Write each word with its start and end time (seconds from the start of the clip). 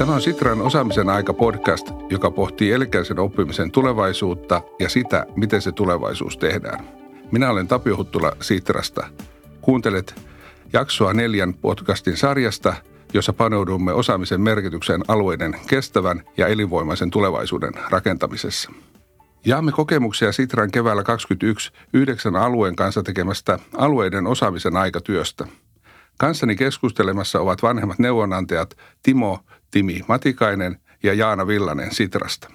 Tämä 0.00 0.14
on 0.14 0.20
Sitran 0.20 0.60
osaamisen 0.60 1.08
aika 1.08 1.34
podcast, 1.34 1.90
joka 2.10 2.30
pohtii 2.30 2.72
elkäisen 2.72 3.18
oppimisen 3.18 3.70
tulevaisuutta 3.70 4.62
ja 4.78 4.88
sitä, 4.88 5.26
miten 5.36 5.62
se 5.62 5.72
tulevaisuus 5.72 6.36
tehdään. 6.36 6.84
Minä 7.30 7.50
olen 7.50 7.68
Tapio 7.68 7.96
Huttula 7.96 8.32
Sitrasta. 8.40 9.06
Kuuntelet 9.60 10.14
jaksoa 10.72 11.12
neljän 11.12 11.54
podcastin 11.54 12.16
sarjasta, 12.16 12.74
jossa 13.14 13.32
paneudumme 13.32 13.92
osaamisen 13.92 14.40
merkityksen 14.40 15.04
alueiden 15.08 15.56
kestävän 15.66 16.22
ja 16.36 16.46
elinvoimaisen 16.46 17.10
tulevaisuuden 17.10 17.72
rakentamisessa. 17.90 18.70
Jaamme 19.44 19.72
kokemuksia 19.72 20.32
Sitran 20.32 20.70
keväällä 20.70 21.02
2021 21.02 21.72
yhdeksän 21.92 22.36
alueen 22.36 22.76
kanssa 22.76 23.02
tekemästä 23.02 23.58
alueiden 23.76 24.26
osaamisen 24.26 24.76
aikatyöstä. 24.76 25.46
Kanssani 26.20 26.56
keskustelemassa 26.56 27.40
ovat 27.40 27.62
vanhemmat 27.62 27.98
neuvonantajat 27.98 28.76
Timo 29.02 29.38
Timi 29.70 30.00
Matikainen 30.08 30.78
ja 31.02 31.14
Jaana 31.14 31.46
Villanen 31.46 31.94
Sitrasta. 31.94 32.50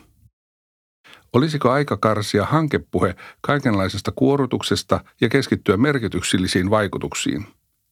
Olisiko 1.34 1.72
aika 1.72 1.98
karsia 1.98 2.46
hankepuhe 2.46 3.16
kaikenlaisesta 3.42 4.12
kuorutuksesta 4.16 5.00
ja 5.22 5.30
keskittyä 5.30 5.78
merkityksillisiin 5.78 6.70
vaikutuksiin? 6.70 7.46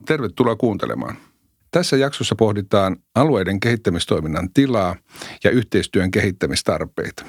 Tervetuloa 0.06 0.56
kuuntelemaan. 0.56 1.18
Tässä 1.72 1.98
jaksossa 1.98 2.36
pohditaan 2.36 2.98
alueiden 3.16 3.60
kehittämistoiminnan 3.60 4.50
tilaa 4.54 4.96
ja 5.44 5.52
yhteistyön 5.52 6.12
kehittämistarpeita. 6.12 7.26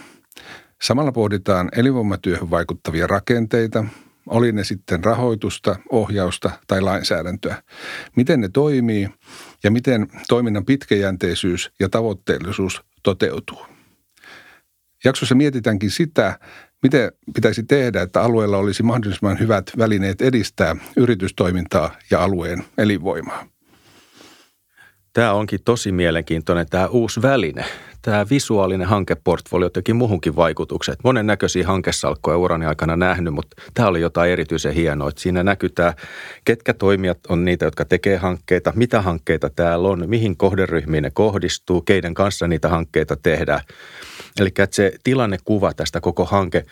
Samalla 0.82 1.12
pohditaan 1.12 1.68
elinvoimatyöhön 1.76 2.50
vaikuttavia 2.50 3.06
rakenteita, 3.06 3.84
oli 4.26 4.52
ne 4.52 4.64
sitten 4.64 5.04
rahoitusta, 5.04 5.76
ohjausta 5.90 6.50
tai 6.66 6.80
lainsäädäntöä. 6.80 7.62
Miten 8.16 8.40
ne 8.40 8.48
toimii 8.48 9.08
ja 9.64 9.70
miten 9.70 10.08
toiminnan 10.28 10.64
pitkäjänteisyys 10.64 11.70
ja 11.80 11.88
tavoitteellisuus 11.88 12.82
toteutuu. 13.02 13.66
Jaksossa 15.04 15.34
mietitäänkin 15.34 15.90
sitä, 15.90 16.38
miten 16.82 17.12
pitäisi 17.34 17.62
tehdä, 17.62 18.02
että 18.02 18.22
alueella 18.22 18.58
olisi 18.58 18.82
mahdollisimman 18.82 19.38
hyvät 19.38 19.70
välineet 19.78 20.22
edistää 20.22 20.76
yritystoimintaa 20.96 21.96
ja 22.10 22.22
alueen 22.22 22.64
elinvoimaa. 22.78 23.46
Tämä 25.12 25.32
onkin 25.32 25.60
tosi 25.64 25.92
mielenkiintoinen 25.92 26.66
tämä 26.70 26.86
uusi 26.86 27.22
väline, 27.22 27.64
tämä 28.04 28.26
visuaalinen 28.30 28.86
hankeportfolio 28.86 29.70
teki 29.70 29.92
muuhunkin 29.92 30.36
vaikutukset. 30.36 30.98
Monen 31.04 31.26
näköisiä 31.26 31.66
hankesalkkoja 31.66 32.38
urani 32.38 32.66
aikana 32.66 32.96
nähnyt, 32.96 33.34
mutta 33.34 33.62
tämä 33.74 33.88
oli 33.88 34.00
jotain 34.00 34.30
erityisen 34.30 34.74
hienoa. 34.74 35.08
Että 35.08 35.20
siinä 35.20 35.42
näkyy 35.42 35.68
tämä, 35.68 35.94
ketkä 36.44 36.74
toimijat 36.74 37.18
on 37.28 37.44
niitä, 37.44 37.64
jotka 37.64 37.84
tekee 37.84 38.16
hankkeita, 38.16 38.72
mitä 38.76 39.02
hankkeita 39.02 39.50
täällä 39.50 39.88
on, 39.88 40.04
mihin 40.06 40.36
kohderyhmiin 40.36 41.02
ne 41.02 41.10
kohdistuu, 41.10 41.82
keiden 41.82 42.14
kanssa 42.14 42.48
niitä 42.48 42.68
hankkeita 42.68 43.16
tehdään. 43.16 43.60
Eli 44.40 44.50
se 44.70 44.92
tilannekuva 45.04 45.74
tästä 45.74 46.00
koko 46.00 46.24
hanke 46.24 46.64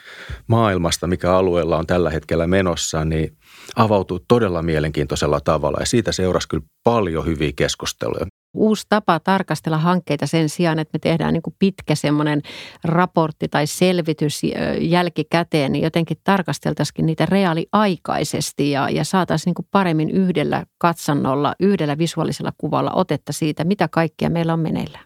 maailmasta, 0.46 1.06
mikä 1.06 1.36
alueella 1.36 1.78
on 1.78 1.86
tällä 1.86 2.10
hetkellä 2.10 2.46
menossa, 2.46 3.04
niin 3.04 3.36
avautuu 3.76 4.20
todella 4.28 4.62
mielenkiintoisella 4.62 5.40
tavalla. 5.40 5.78
Ja 5.80 5.86
siitä 5.86 6.12
seurasi 6.12 6.48
kyllä 6.48 6.64
paljon 6.84 7.26
hyviä 7.26 7.52
keskusteluja 7.56 8.26
uusi 8.54 8.86
tapa 8.88 9.20
tarkastella 9.20 9.78
hankkeita 9.78 10.26
sen 10.26 10.48
sijaan, 10.48 10.78
että 10.78 10.90
me 10.92 10.98
tehdään 10.98 11.32
niin 11.32 11.42
kuin 11.42 11.56
pitkä 11.58 11.94
semmoinen 11.94 12.42
raportti 12.84 13.48
tai 13.48 13.66
selvitys 13.66 14.42
jälkikäteen, 14.80 15.72
niin 15.72 15.84
jotenkin 15.84 16.16
tarkasteltaisiin 16.24 17.06
niitä 17.06 17.26
reaaliaikaisesti 17.26 18.70
ja, 18.70 18.90
ja 18.90 19.04
saataisiin 19.04 19.44
niin 19.50 19.54
kuin 19.54 19.68
paremmin 19.70 20.10
yhdellä 20.10 20.64
katsannolla, 20.78 21.54
yhdellä 21.60 21.98
visuaalisella 21.98 22.52
kuvalla 22.58 22.90
otetta 22.94 23.32
siitä, 23.32 23.64
mitä 23.64 23.88
kaikkia 23.88 24.30
meillä 24.30 24.52
on 24.52 24.60
meneillään. 24.60 25.04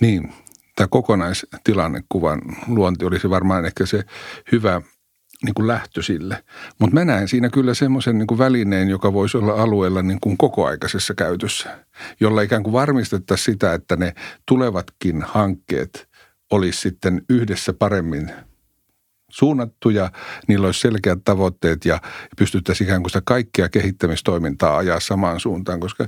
Niin, 0.00 0.32
tämä 0.76 0.88
kokonaistilannekuvan 0.88 2.40
luonti 2.68 3.04
olisi 3.04 3.30
varmaan 3.30 3.64
ehkä 3.64 3.86
se 3.86 4.02
hyvä 4.52 4.82
niin 5.44 5.54
kuin 5.54 5.66
lähtö 5.66 6.02
sille. 6.02 6.44
Mutta 6.78 6.94
mä 6.94 7.04
näen 7.04 7.28
siinä 7.28 7.48
kyllä 7.48 7.74
semmoisen 7.74 8.18
niin 8.18 8.38
välineen, 8.38 8.88
joka 8.88 9.12
voisi 9.12 9.36
olla 9.36 9.62
alueella 9.62 10.02
niin 10.02 10.20
kuin 10.20 10.36
kokoaikaisessa 10.36 11.14
käytössä, 11.14 11.84
jolla 12.20 12.42
ikään 12.42 12.62
kuin 12.62 12.72
varmistettaisiin 12.72 13.54
sitä, 13.54 13.74
että 13.74 13.96
ne 13.96 14.14
tulevatkin 14.46 15.22
hankkeet 15.22 16.08
olisi 16.50 16.80
sitten 16.80 17.22
yhdessä 17.30 17.72
paremmin 17.72 18.32
suunnattuja, 19.30 20.10
niillä 20.48 20.66
olisi 20.66 20.80
selkeät 20.80 21.18
tavoitteet 21.24 21.84
ja 21.84 22.00
pystyttäisiin 22.38 22.88
ikään 22.88 23.02
kuin 23.02 23.10
sitä 23.10 23.22
kaikkea 23.24 23.68
kehittämistoimintaa 23.68 24.76
ajaa 24.76 25.00
samaan 25.00 25.40
suuntaan, 25.40 25.80
koska 25.80 26.06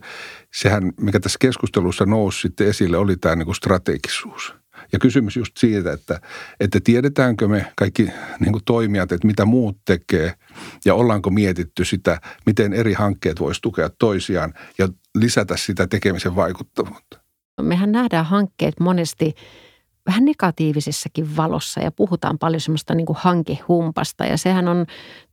sehän, 0.54 0.92
mikä 1.00 1.20
tässä 1.20 1.36
keskustelussa 1.40 2.06
nousi 2.06 2.40
sitten 2.40 2.66
esille, 2.66 2.96
oli 2.96 3.16
tämä 3.16 3.36
niin 3.36 3.46
kuin 3.46 3.56
strategisuus– 3.56 4.54
ja 4.92 4.98
kysymys 4.98 5.36
just 5.36 5.56
siitä, 5.56 5.92
että, 5.92 6.20
että 6.60 6.80
tiedetäänkö 6.84 7.48
me 7.48 7.72
kaikki 7.76 8.02
niin 8.40 8.52
kuin 8.52 8.64
toimijat, 8.64 9.12
että 9.12 9.26
mitä 9.26 9.44
muut 9.44 9.78
tekee 9.84 10.34
ja 10.84 10.94
ollaanko 10.94 11.30
mietitty 11.30 11.84
sitä, 11.84 12.20
miten 12.46 12.72
eri 12.72 12.92
hankkeet 12.92 13.40
voisi 13.40 13.60
tukea 13.60 13.90
toisiaan 13.98 14.54
ja 14.78 14.88
lisätä 15.14 15.56
sitä 15.56 15.86
tekemisen 15.86 16.36
vaikuttavuutta. 16.36 17.20
Mehän 17.60 17.92
nähdään 17.92 18.26
hankkeet 18.26 18.80
monesti 18.80 19.34
vähän 20.06 20.24
negatiivisessakin 20.24 21.36
valossa 21.36 21.80
ja 21.80 21.92
puhutaan 21.92 22.38
paljon 22.38 22.60
semmoista 22.60 22.94
niin 22.94 23.06
kuin 23.06 23.18
hankehumpasta 23.20 24.24
ja 24.24 24.36
sehän 24.36 24.68
on 24.68 24.86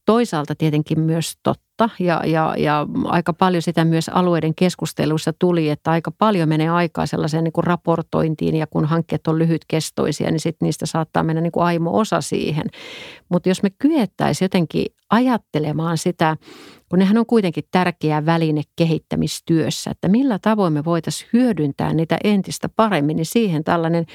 toisaalta 0.09 0.55
tietenkin 0.55 0.99
myös 0.99 1.37
totta 1.43 1.89
ja, 1.99 2.21
ja, 2.25 2.53
ja 2.57 2.87
aika 3.05 3.33
paljon 3.33 3.61
sitä 3.61 3.85
myös 3.85 4.09
alueiden 4.09 4.55
keskusteluissa 4.55 5.33
tuli, 5.39 5.69
että 5.69 5.91
aika 5.91 6.11
paljon 6.11 6.49
menee 6.49 6.69
aikaa 6.69 7.05
sellaiseen 7.05 7.43
niin 7.43 7.51
kuin 7.51 7.63
raportointiin 7.63 8.55
ja 8.55 8.67
kun 8.67 8.85
hankkeet 8.85 9.27
on 9.27 9.39
lyhytkestoisia, 9.39 10.31
niin 10.31 10.39
sitten 10.39 10.65
niistä 10.65 10.85
saattaa 10.85 11.23
mennä 11.23 11.41
niin 11.41 11.51
kuin 11.51 11.63
aimo-osa 11.63 12.21
siihen. 12.21 12.65
Mutta 13.29 13.49
jos 13.49 13.63
me 13.63 13.69
kyettäisiin 13.69 14.45
jotenkin 14.45 14.85
ajattelemaan 15.09 15.97
sitä 15.97 16.37
kun 16.89 16.99
nehän 16.99 17.17
on 17.17 17.25
kuitenkin 17.25 17.63
tärkeä 17.71 18.25
väline 18.25 18.61
kehittämistyössä, 18.75 19.91
että 19.91 20.07
millä 20.07 20.39
tavoin 20.41 20.73
me 20.73 20.85
voitaisiin 20.85 21.29
hyödyntää 21.33 21.93
niitä 21.93 22.17
entistä 22.23 22.69
paremmin, 22.69 23.15
niin 23.15 23.25
siihen 23.25 23.63
tällainen 23.63 24.05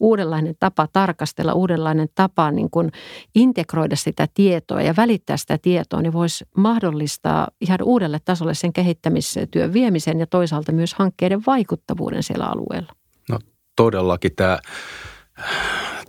uudenlainen 0.00 0.54
tapa 0.60 0.88
tarkastella, 0.92 1.52
uudenlainen 1.52 2.08
tapa 2.14 2.50
niin 2.50 2.70
kuin 2.70 2.92
integroida 3.34 3.96
sitä 3.96 4.28
tietoa 4.34 4.82
ja 4.82 4.94
välittää 4.96 5.36
sitä 5.44 5.58
tietoa, 5.58 6.02
niin 6.02 6.12
voisi 6.12 6.44
mahdollistaa 6.56 7.48
ihan 7.60 7.78
uudelle 7.82 8.18
tasolle 8.24 8.54
sen 8.54 8.72
kehittämistyön 8.72 9.72
viemisen 9.72 10.20
ja 10.20 10.26
toisaalta 10.26 10.72
myös 10.72 10.94
hankkeiden 10.94 11.42
vaikuttavuuden 11.46 12.22
siellä 12.22 12.46
alueella. 12.46 12.92
No 13.30 13.38
todellakin 13.76 14.34
tämä 14.36 14.58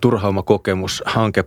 turhaumakokemus 0.01 1.03
hanke 1.05 1.43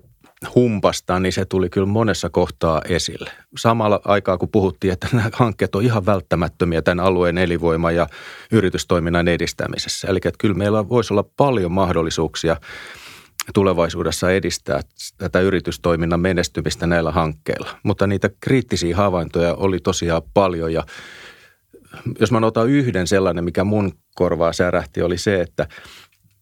humpasta, 0.55 1.21
niin 1.21 1.33
se 1.33 1.45
tuli 1.45 1.71
kyllä 1.71 1.87
monessa 1.87 2.31
kohtaa 2.31 2.83
esille. 2.89 3.31
Samalla 3.59 4.01
aikaa, 4.05 4.39
kun 4.39 4.49
puhuttiin, 4.49 4.93
että 4.93 5.09
nämä 5.13 5.31
hankkeet 5.33 5.75
on 5.75 5.85
ihan 5.85 6.07
välttämättömiä 6.07 6.83
tämän 6.83 7.07
alueen 7.07 7.39
elinvoima- 7.39 7.91
ja 7.91 8.07
yritystoiminnan 8.53 9.29
edistämisessä. 9.29 10.09
Eli 10.09 10.19
että 10.19 10.39
kyllä 10.39 10.55
meillä 10.55 10.89
voisi 10.89 11.13
olla 11.13 11.25
paljon 11.37 11.73
mahdollisuuksia 11.73 12.57
tulevaisuudessa 13.55 14.31
edistää 14.31 14.81
tätä 15.19 15.41
yritystoiminnan 15.41 16.21
menestymistä 16.21 16.87
näillä 16.87 17.11
hankkeilla. 17.11 17.79
Mutta 17.83 18.07
niitä 18.07 18.31
kriittisiä 18.41 18.97
havaintoja 18.97 19.55
oli 19.55 19.79
tosiaan 19.81 20.23
paljon 20.35 20.73
ja 20.73 20.85
jos 22.21 22.33
mä 22.33 22.47
otan 22.47 22.69
yhden 22.69 23.07
sellainen, 23.07 23.45
mikä 23.45 23.65
mun 23.65 23.93
korvaa 24.15 24.53
särähti, 24.53 25.03
oli 25.03 25.19
se, 25.19 25.41
että– 25.41 25.67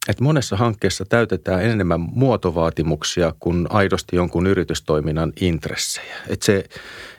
että 0.08 0.24
monessa 0.24 0.56
hankkeessa 0.56 1.04
täytetään 1.04 1.64
enemmän 1.64 2.00
muotovaatimuksia 2.00 3.34
kuin 3.40 3.66
aidosti 3.70 4.16
jonkun 4.16 4.46
yritystoiminnan 4.46 5.32
intressejä. 5.40 6.16
Että 6.28 6.46
se, 6.46 6.64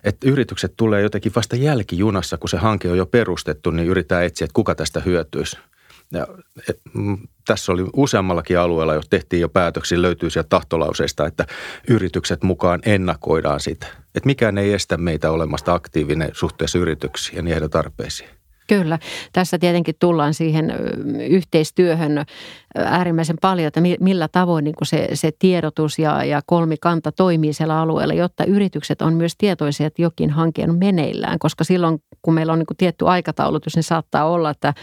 että 0.04 0.30
yritykset 0.30 0.74
tulee 0.78 1.02
jotenkin 1.02 1.32
vasta 1.36 1.56
jälkijunassa, 1.56 2.38
kun 2.38 2.50
se 2.50 2.58
hanke 2.58 2.92
on 2.92 2.98
jo 2.98 3.06
perustettu, 3.06 3.72
niin 3.72 3.88
yritetään 3.88 4.24
etsiä, 4.24 4.46
että 4.46 4.54
kuka 4.54 4.76
tästä 4.76 5.00
hyötyisi. 5.00 5.58
Ja, 6.14 6.28
et, 6.70 6.82
mm, 6.94 7.18
tässä 7.48 7.72
oli 7.72 7.86
useammallakin 7.96 8.60
alueella, 8.60 8.94
jos 8.94 9.10
tehtiin 9.10 9.42
jo 9.42 9.50
päätöksiä, 9.50 10.02
löytyy 10.02 10.30
sieltä 10.30 10.50
tahtolauseista, 10.50 11.26
että 11.26 11.46
yritykset 11.90 12.44
mukaan 12.44 12.80
ennakoidaan 12.86 13.60
sitä. 13.60 13.88
Että 14.16 14.28
mikään 14.28 14.58
ei 14.58 14.74
estä 14.74 14.98
meitä 14.98 15.32
olemasta 15.32 15.74
aktiivinen 15.74 16.30
suhteessa 16.34 16.80
yrityksiin 16.80 17.36
ja 17.36 17.42
niiden 17.42 17.70
tarpeisiin. 17.70 18.30
Kyllä. 18.68 19.00
Tässä 19.34 19.60
tietenkin 19.60 19.96
tullaan 20.00 20.34
siihen 20.34 20.74
yhteistyöhön 21.30 22.26
äärimmäisen 22.76 23.36
paljon, 23.42 23.68
että 23.68 23.82
millä 24.00 24.28
tavoin 24.28 24.64
niin 24.64 24.76
kuin 24.76 24.88
se, 24.88 25.08
se 25.14 25.32
tiedotus 25.40 26.00
ja, 26.00 26.24
ja 26.24 26.42
kolmikanta 26.46 27.12
toimii 27.12 27.54
siellä 27.54 27.80
alueella, 27.80 28.14
jotta 28.14 28.46
yritykset 28.46 29.02
on 29.02 29.14
myös 29.14 29.34
tietoisia, 29.38 29.88
että 29.88 30.02
jokin 30.02 30.30
hanke 30.30 30.64
on 30.64 30.78
meneillään. 30.78 31.40
Koska 31.40 31.64
silloin, 31.64 32.00
kun 32.22 32.34
meillä 32.34 32.54
on 32.54 32.60
niin 32.60 32.68
kuin 32.68 32.78
tietty 32.78 33.08
aikataulutus, 33.08 33.76
niin 33.76 33.84
saattaa 33.84 34.26
olla, 34.26 34.50
että 34.50 34.74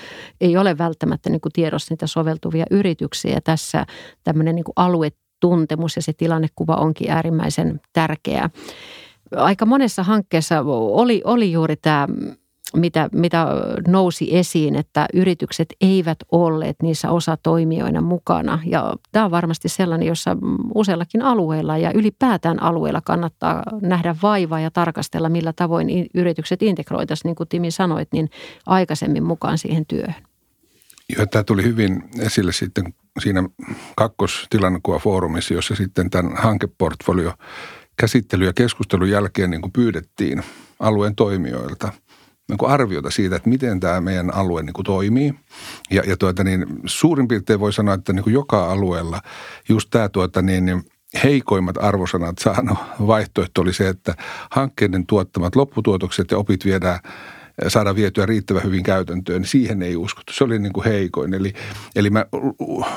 ei 0.41 0.57
ole 0.57 0.79
välttämättä 0.79 1.31
niin 1.31 1.41
kuin 1.41 1.53
tiedossa 1.53 1.93
niitä 1.93 2.07
soveltuvia 2.07 2.65
yrityksiä. 2.71 3.35
Ja 3.35 3.41
tässä 3.41 3.87
tämmöinen 4.25 4.55
niin 4.55 4.65
kuin 4.65 4.73
aluetuntemus 4.77 5.97
ja 5.97 6.03
se 6.03 6.13
tilannekuva 6.13 6.75
onkin 6.75 7.11
äärimmäisen 7.11 7.81
tärkeää. 7.93 8.51
Aika 9.37 9.67
monessa 9.67 10.03
hankkeessa 10.03 10.61
oli, 10.67 11.23
oli 11.25 11.53
juuri 11.53 11.77
tämä 11.77 12.09
mitä, 12.77 13.09
mitä 13.13 13.47
nousi 13.89 14.37
esiin, 14.37 14.77
että 14.77 15.07
yritykset 15.15 15.69
eivät 15.81 16.19
olleet 16.33 16.77
niissä 16.83 17.11
osatoimijoina 17.11 18.01
mukana. 18.01 18.59
Ja 18.67 18.95
tämä 19.13 19.25
on 19.25 19.31
varmasti 19.31 19.69
sellainen, 19.69 20.09
jossa 20.09 20.37
useillakin 20.75 21.23
alueilla 21.23 21.79
ja 21.79 21.93
ylipäätään 21.95 22.63
alueilla 22.63 23.01
kannattaa 23.01 23.63
nähdä 23.83 24.17
vaivaa 24.23 24.61
ja 24.61 24.71
tarkastella, 24.71 25.29
millä 25.29 25.53
tavoin 25.53 26.07
yritykset 26.15 26.63
integroitaisiin, 26.63 27.29
niin 27.29 27.37
kuin 27.37 27.49
Timi 27.49 27.71
sanoit, 27.71 28.09
niin 28.13 28.31
aikaisemmin 28.67 29.25
mukaan 29.25 29.59
siihen 29.59 29.87
työhön. 29.87 30.23
Joo, 31.17 31.27
tämä 31.27 31.43
tuli 31.43 31.63
hyvin 31.63 32.03
esille 32.21 32.53
sitten 32.53 32.95
siinä 33.21 33.49
kakkostilannekuva-foorumissa, 33.95 35.55
jossa 35.55 35.75
sitten 35.75 36.11
tämän 36.11 36.37
hankeportfolio 36.37 37.33
käsittely 37.97 38.45
ja 38.45 38.53
keskustelun 38.53 39.11
jälkeen 39.11 39.51
niin 39.51 39.61
kuin 39.61 39.73
pyydettiin 39.73 40.43
alueen 40.81 41.15
toimijoilta 41.15 41.93
niin 42.49 42.71
arviota 42.71 43.11
siitä, 43.11 43.37
että 43.37 43.49
miten 43.49 43.81
tämä 43.81 44.01
meidän 44.01 44.35
alue 44.35 44.63
niin 44.63 44.73
kuin 44.73 44.85
toimii. 44.85 45.35
Ja, 45.91 46.03
ja 46.07 46.17
tuota 46.17 46.45
niin, 46.45 46.67
suurin 46.87 47.29
piirtein 47.29 47.61
voi 47.61 47.73
sanoa, 47.73 47.95
että 47.95 48.13
niin 48.13 48.25
kuin 48.25 48.35
joka 48.35 48.71
alueella 48.71 49.21
just 49.69 49.91
tämä 49.91 50.09
tuota 50.09 50.43
niin, 50.43 50.65
niin 50.65 50.83
heikoimmat 51.25 51.77
arvosanat 51.81 52.39
saanut 52.39 52.79
vaihtoehto 53.07 53.61
oli 53.61 53.73
se, 53.73 53.89
että 53.89 54.15
hankkeiden 54.51 55.07
tuottamat 55.07 55.57
lopputuotokset 55.57 56.31
ja 56.31 56.39
opit 56.39 56.65
viedään– 56.65 56.99
saada 57.69 57.95
vietyä 57.95 58.27
riittävän 58.27 58.63
hyvin 58.63 58.83
käytäntöön, 58.83 59.41
niin 59.41 59.49
siihen 59.49 59.83
ei 59.83 59.97
uskottu. 59.97 60.33
Se 60.33 60.45
oli 60.45 60.59
niin 60.59 60.73
kuin 60.73 60.85
heikoin. 60.85 61.35
Eli, 61.35 61.53
eli 61.97 62.11
mä 62.11 62.27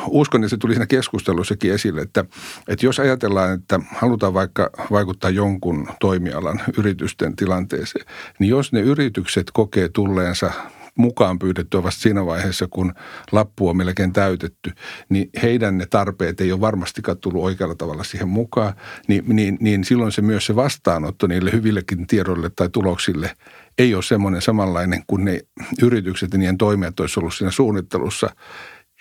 uskon, 0.07 0.43
että 0.43 0.49
se 0.49 0.57
tuli 0.57 0.73
siinä 0.73 0.85
keskustelussakin 0.85 1.73
esille, 1.73 2.01
että, 2.01 2.25
että 2.67 2.85
jos 2.85 2.99
ajatellaan, 2.99 3.53
että 3.53 3.79
halutaan 3.95 4.33
vaikka 4.33 4.69
vaikuttaa 4.91 5.29
jonkun 5.29 5.87
toimialan 5.99 6.61
yritysten 6.77 7.35
tilanteeseen, 7.35 8.05
niin 8.39 8.49
jos 8.49 8.71
ne 8.71 8.79
yritykset 8.79 9.51
kokee 9.53 9.89
tulleensa 9.89 10.51
mukaan 10.97 11.39
pyydettyä 11.39 11.83
vasta 11.83 12.01
siinä 12.01 12.25
vaiheessa, 12.25 12.67
kun 12.69 12.93
lappu 13.31 13.69
on 13.69 13.77
melkein 13.77 14.13
täytetty, 14.13 14.71
niin 15.09 15.29
heidän 15.43 15.77
ne 15.77 15.85
tarpeet 15.85 16.41
ei 16.41 16.51
ole 16.51 16.61
varmastikaan 16.61 17.17
tullut 17.17 17.43
oikealla 17.43 17.75
tavalla 17.75 18.03
siihen 18.03 18.29
mukaan, 18.29 18.73
niin, 19.07 19.23
niin, 19.27 19.57
niin 19.61 19.83
silloin 19.83 20.11
se 20.11 20.21
myös 20.21 20.45
se 20.45 20.55
vastaanotto 20.55 21.27
niille 21.27 21.51
hyvillekin 21.51 22.07
tiedoille 22.07 22.49
tai 22.55 22.69
tuloksille 22.69 23.31
ei 23.77 23.95
ole 23.95 24.03
semmoinen 24.03 24.41
samanlainen 24.41 25.03
kuin 25.07 25.25
ne 25.25 25.41
yritykset 25.81 26.33
ja 26.33 26.39
niiden 26.39 26.57
toimijat 26.57 26.99
olisi 26.99 27.19
ollut 27.19 27.33
siinä 27.33 27.51
suunnittelussa 27.51 28.29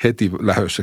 heti 0.04 0.30
lähössä 0.40 0.82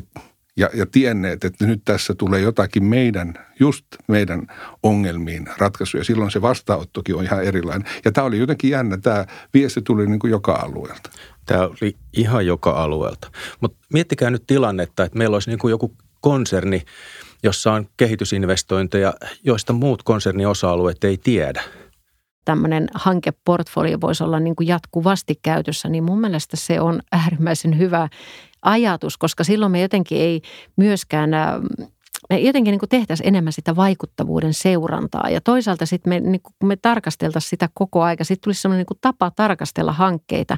ja, 0.58 0.70
ja 0.74 0.86
tienneet, 0.86 1.44
että 1.44 1.68
nyt 1.68 1.82
tässä 1.86 2.16
tulee 2.16 2.42
jotakin 2.42 2.84
meidän, 2.84 3.34
just 3.60 3.86
meidän 4.08 4.48
ongelmiin 4.84 5.48
ratkaisuja. 5.58 6.04
Silloin 6.04 6.32
se 6.32 6.42
vastaanottokin 6.42 7.16
on 7.16 7.24
ihan 7.24 7.44
erilainen. 7.44 7.90
Ja 8.06 8.12
tämä 8.12 8.28
oli 8.28 8.40
jotenkin 8.40 8.70
jännä. 8.70 8.98
Tämä 8.98 9.26
viesti 9.54 9.82
tuli 9.82 10.08
niin 10.08 10.20
kuin 10.20 10.32
joka 10.32 10.54
alueelta. 10.54 11.10
Tämä 11.46 11.62
oli 11.62 11.96
ihan 12.14 12.46
joka 12.46 12.72
alueelta. 12.72 13.32
Mutta 13.62 13.78
miettikää 13.94 14.30
nyt 14.30 14.44
tilannetta, 14.48 15.04
että 15.04 15.18
meillä 15.18 15.36
olisi 15.36 15.50
niin 15.50 15.60
kuin 15.60 15.72
joku 15.72 15.94
konserni, 16.22 16.84
jossa 17.44 17.74
on 17.74 17.88
kehitysinvestointeja, 17.98 19.14
joista 19.44 19.74
muut 19.74 20.04
konsernin 20.04 20.48
osa-alueet 20.48 21.04
ei 21.04 21.18
tiedä– 21.18 21.64
tämmöinen 22.46 22.88
hankeportfolio 22.94 24.02
voisi 24.02 24.24
olla 24.24 24.40
niin 24.40 24.56
kuin 24.56 24.68
jatkuvasti 24.68 25.40
käytössä, 25.42 25.90
niin 25.90 26.04
mun 26.04 26.22
mielestä 26.22 26.58
se 26.58 26.82
on 26.82 27.02
äärimmäisen 27.12 27.78
hyvä 27.78 28.10
ajatus, 28.62 29.18
koska 29.18 29.44
silloin 29.44 29.72
me 29.72 29.82
jotenkin 29.82 30.18
ei 30.18 30.42
myöskään 30.76 31.32
me 32.30 32.40
jotenkin 32.40 32.72
niin 32.72 32.90
tehtäisiin 32.90 33.28
enemmän 33.28 33.54
sitä 33.54 33.76
vaikuttavuuden 33.76 34.54
seurantaa. 34.54 35.30
Ja 35.30 35.42
toisaalta 35.42 35.86
sitten 35.86 36.10
me, 36.10 36.20
niin 36.20 36.42
kun 36.42 36.68
me 36.68 36.76
tarkasteltaisiin 36.76 37.50
sitä 37.50 37.70
koko 37.74 38.02
aika, 38.02 38.24
sitten 38.24 38.44
tulisi 38.44 38.62
sellainen 38.62 38.86
niin 38.90 39.00
tapa 39.02 39.32
tarkastella 39.32 39.92
hankkeita, 39.92 40.58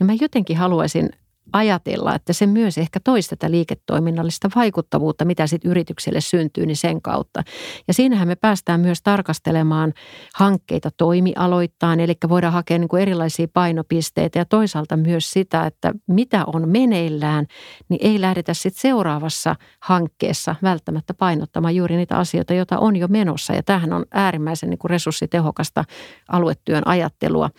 niin 0.00 0.06
mä 0.06 0.12
jotenkin 0.20 0.56
haluaisin 0.56 1.10
ajatella, 1.54 2.14
että 2.14 2.32
se 2.32 2.46
myös 2.46 2.78
ehkä 2.78 3.00
toisi 3.00 3.28
tätä 3.28 3.50
liiketoiminnallista 3.50 4.48
vaikuttavuutta, 4.56 5.24
mitä 5.24 5.46
sitten 5.46 5.70
yritykselle 5.70 6.20
syntyy, 6.20 6.66
niin 6.66 6.76
sen 6.76 7.02
kautta. 7.02 7.42
Ja 7.88 7.94
siinähän 7.94 8.28
me 8.28 8.36
päästään 8.36 8.80
myös 8.80 9.02
tarkastelemaan 9.02 9.92
hankkeita 10.34 10.90
toimialoittain, 10.96 12.00
eli 12.00 12.14
voidaan 12.28 12.52
hakea 12.52 12.78
niin 12.78 12.88
kuin 12.88 13.02
erilaisia 13.02 13.46
painopisteitä 13.52 14.38
ja 14.38 14.44
toisaalta 14.44 14.96
myös 14.96 15.30
sitä, 15.30 15.66
että 15.66 15.92
mitä 16.08 16.44
on 16.46 16.68
meneillään, 16.68 17.46
niin 17.88 17.98
ei 18.02 18.20
lähdetä 18.20 18.54
sitten 18.54 18.80
seuraavassa 18.80 19.56
hankkeessa 19.80 20.56
välttämättä 20.62 21.14
painottamaan 21.14 21.76
juuri 21.76 21.96
niitä 21.96 22.18
asioita, 22.18 22.54
joita 22.54 22.78
on 22.78 22.96
jo 22.96 23.08
menossa. 23.08 23.52
Ja 23.52 23.62
tämähän 23.62 23.92
on 23.92 24.04
äärimmäisen 24.10 24.70
niin 24.70 24.78
kuin 24.78 24.90
resurssitehokasta 24.90 25.84
aluetyön 26.28 26.82
ajattelua. 26.86 27.50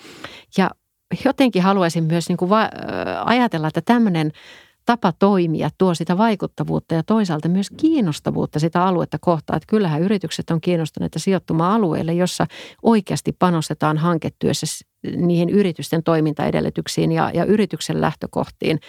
Ja 0.58 0.70
jotenkin 1.26 1.64
haluaisin 1.64 2.04
myös 2.04 2.28
niin 2.30 2.38
kuin 2.38 2.50
va- 2.50 2.70
ajatella, 3.26 3.68
että 3.68 3.82
tämmöinen 3.82 4.32
tapa 4.86 5.12
toimia 5.12 5.70
tuo 5.78 5.96
sitä 5.96 6.18
vaikuttavuutta 6.18 6.96
ja 6.96 7.04
toisaalta 7.04 7.50
myös 7.50 7.70
kiinnostavuutta 7.78 8.60
sitä 8.60 8.84
aluetta 8.86 9.18
kohtaan. 9.22 9.58
Että 9.58 9.68
kyllähän 9.68 10.02
yritykset 10.02 10.50
on 10.50 10.62
kiinnostuneita 10.62 11.20
sijoittumaan 11.20 11.72
alueelle, 11.72 12.14
jossa 12.14 12.46
oikeasti 12.84 13.32
panostetaan 13.32 13.98
hanketyössä 13.98 14.66
niihin 15.16 15.50
yritysten 15.50 16.04
toimintaedellytyksiin 16.04 17.12
ja, 17.12 17.32
ja 17.34 17.46
yrityksen 17.46 18.02
lähtökohtiin. 18.02 18.80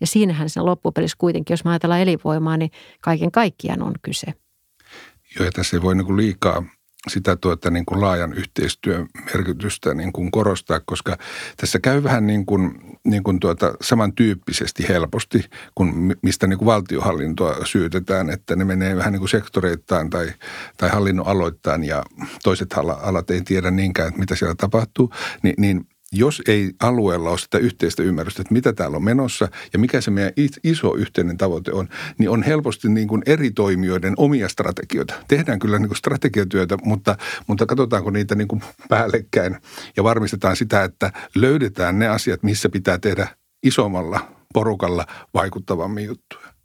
Ja 0.00 0.06
siinähän 0.06 0.50
sen 0.50 0.66
loppupelissä 0.66 1.16
kuitenkin, 1.20 1.52
jos 1.52 1.64
mä 1.64 1.70
ajatellaan 1.70 2.00
elinvoimaa, 2.00 2.56
niin 2.56 2.70
kaiken 3.00 3.30
kaikkiaan 3.30 3.82
on 3.82 3.94
kyse. 4.02 4.26
Joo, 5.36 5.44
ja 5.44 5.52
tässä 5.52 5.76
ei 5.76 5.82
voi 5.82 5.94
niin 5.94 6.16
liikaa 6.16 6.62
sitä 7.08 7.36
tuota, 7.36 7.70
niin 7.70 7.86
kuin 7.86 8.00
laajan 8.00 8.32
yhteistyön 8.32 9.06
merkitystä 9.34 9.94
niin 9.94 10.12
kuin 10.12 10.30
korostaa, 10.30 10.80
koska 10.84 11.18
tässä 11.56 11.78
käy 11.78 12.02
vähän 12.02 12.26
niin 12.26 12.46
kuin, 12.46 12.74
niin 13.04 13.22
kuin 13.22 13.40
tuota, 13.40 13.74
samantyyppisesti 13.80 14.88
helposti, 14.88 15.44
kuin 15.74 16.16
mistä 16.22 16.46
niin 16.46 16.58
kuin 16.58 16.66
valtiohallintoa 16.66 17.64
syytetään, 17.64 18.30
että 18.30 18.56
ne 18.56 18.64
menee 18.64 18.96
vähän 18.96 19.12
niin 19.12 19.20
kuin 19.20 19.28
sektoreittain 19.28 20.10
tai, 20.10 20.32
tai 20.76 20.88
hallinnon 20.88 21.26
aloittain 21.26 21.84
ja 21.84 22.02
toiset 22.42 22.74
alat 23.02 23.30
ei 23.30 23.40
tiedä 23.40 23.70
niinkään, 23.70 24.08
että 24.08 24.20
mitä 24.20 24.36
siellä 24.36 24.54
tapahtuu, 24.54 25.12
niin, 25.42 25.54
niin 25.58 25.86
jos 26.12 26.42
ei 26.48 26.72
alueella 26.80 27.30
ole 27.30 27.38
sitä 27.38 27.58
yhteistä 27.58 28.02
ymmärrystä, 28.02 28.42
että 28.42 28.54
mitä 28.54 28.72
täällä 28.72 28.96
on 28.96 29.04
menossa 29.04 29.48
ja 29.72 29.78
mikä 29.78 30.00
se 30.00 30.10
meidän 30.10 30.32
iso 30.64 30.94
yhteinen 30.94 31.36
tavoite 31.36 31.72
on, 31.72 31.88
niin 32.18 32.30
on 32.30 32.42
helposti 32.42 32.88
niin 32.88 33.08
kuin 33.08 33.22
eri 33.26 33.50
toimijoiden 33.50 34.14
omia 34.16 34.48
strategioita. 34.48 35.14
Tehdään 35.28 35.58
kyllä 35.58 35.78
niin 35.78 35.88
kuin 35.88 35.98
strategiatyötä, 35.98 36.76
mutta, 36.84 37.16
mutta 37.46 37.66
katsotaanko 37.66 38.10
niitä 38.10 38.34
niin 38.34 38.48
kuin 38.48 38.62
päällekkäin 38.88 39.56
ja 39.96 40.04
varmistetaan 40.04 40.56
sitä, 40.56 40.84
että 40.84 41.12
löydetään 41.34 41.98
ne 41.98 42.08
asiat, 42.08 42.42
missä 42.42 42.68
pitää 42.68 42.98
tehdä 42.98 43.28
isommalla 43.62 44.32
porukalla 44.54 45.06
vaikuttavammin 45.34 46.04
juttuja. 46.04 46.55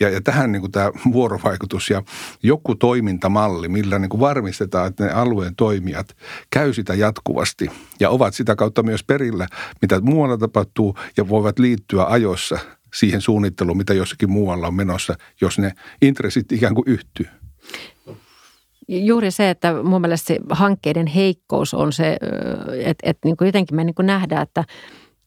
Ja, 0.00 0.10
ja 0.10 0.20
tähän 0.20 0.52
niin 0.52 0.60
kuin 0.60 0.72
tämä 0.72 0.90
vuorovaikutus 1.12 1.90
ja 1.90 2.02
joku 2.42 2.74
toimintamalli, 2.74 3.68
millä 3.68 3.98
niin 3.98 4.08
kuin 4.08 4.20
varmistetaan, 4.20 4.88
että 4.88 5.04
ne 5.04 5.10
alueen 5.10 5.56
toimijat 5.56 6.16
käy 6.50 6.72
sitä 6.72 6.94
jatkuvasti 6.94 7.70
ja 8.00 8.10
ovat 8.10 8.34
sitä 8.34 8.56
kautta 8.56 8.82
myös 8.82 9.04
perillä, 9.04 9.46
mitä 9.82 10.00
muualla 10.00 10.38
tapahtuu 10.38 10.98
ja 11.16 11.28
voivat 11.28 11.58
liittyä 11.58 12.04
ajoissa 12.04 12.58
siihen 12.94 13.20
suunnitteluun, 13.20 13.76
mitä 13.76 13.94
jossakin 13.94 14.30
muualla 14.30 14.66
on 14.66 14.74
menossa, 14.74 15.14
jos 15.40 15.58
ne 15.58 15.72
intressit 16.02 16.52
ikään 16.52 16.74
kuin 16.74 16.84
yhtyy. 16.86 17.26
Juuri 18.88 19.30
se, 19.30 19.50
että 19.50 19.82
mun 19.82 20.00
mielestä 20.00 20.26
se 20.26 20.38
hankkeiden 20.50 21.06
heikkous 21.06 21.74
on 21.74 21.92
se, 21.92 22.16
että, 22.84 23.10
että 23.10 23.28
niin 23.28 23.36
kuin 23.36 23.46
jotenkin 23.46 23.76
me 23.76 23.84
niin 23.84 23.94
kuin 23.94 24.06
nähdään, 24.06 24.42
että– 24.42 24.64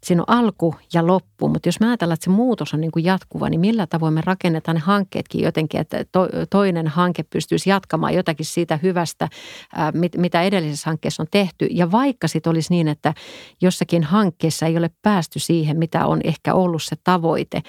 siinä 0.03 0.23
on 0.27 0.35
alku 0.35 0.75
ja 0.93 1.07
loppu, 1.07 1.49
mutta 1.49 1.67
jos 1.67 1.79
me 1.79 1.87
ajatellaan, 1.87 2.13
että 2.13 2.23
se 2.23 2.29
muutos 2.29 2.73
on 2.73 2.81
niin 2.81 2.91
kuin 2.91 3.05
jatkuva, 3.05 3.49
niin 3.49 3.59
millä 3.59 3.87
tavoin 3.87 4.13
me 4.13 4.21
rakennetaan 4.25 4.75
ne 4.75 4.81
hankkeetkin 4.81 5.41
jotenkin, 5.41 5.79
että 5.79 6.05
to, 6.11 6.27
toinen 6.49 6.87
hanke 6.87 7.23
pystyisi 7.23 7.69
jatkamaan 7.69 8.13
jotakin 8.13 8.45
siitä 8.45 8.79
hyvästä, 8.83 9.29
ää, 9.73 9.91
mit, 9.91 10.17
mitä 10.17 10.41
edellisessä 10.41 10.89
hankkeessa 10.89 11.23
on 11.23 11.27
tehty. 11.31 11.67
Ja 11.71 11.91
vaikka 11.91 12.27
sitten 12.27 12.51
olisi 12.51 12.73
niin, 12.73 12.87
että 12.87 13.13
jossakin 13.61 14.03
hankkeessa 14.03 14.65
ei 14.65 14.77
ole 14.77 14.89
päästy 15.01 15.39
siihen, 15.39 15.77
mitä 15.77 16.05
on 16.05 16.21
ehkä 16.23 16.53
ollut 16.53 16.83
se 16.83 16.95
tavoite, 17.03 17.61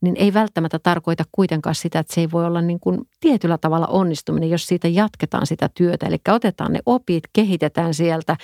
niin 0.00 0.16
ei 0.18 0.34
välttämättä 0.34 0.78
tarkoita 0.78 1.24
kuitenkaan 1.32 1.74
sitä, 1.74 1.98
että 1.98 2.14
se 2.14 2.20
ei 2.20 2.30
voi 2.30 2.46
olla 2.46 2.60
niin 2.60 2.80
kuin 2.80 3.00
tietyllä 3.20 3.58
tavalla 3.58 3.86
onnistuminen, 3.86 4.50
jos 4.50 4.66
siitä 4.66 4.88
jatketaan 4.88 5.46
sitä 5.46 5.70
työtä. 5.74 6.06
Eli 6.06 6.16
otetaan 6.28 6.72
ne 6.72 6.80
opit, 6.86 7.24
kehitetään 7.32 7.94
sieltä 7.94 8.36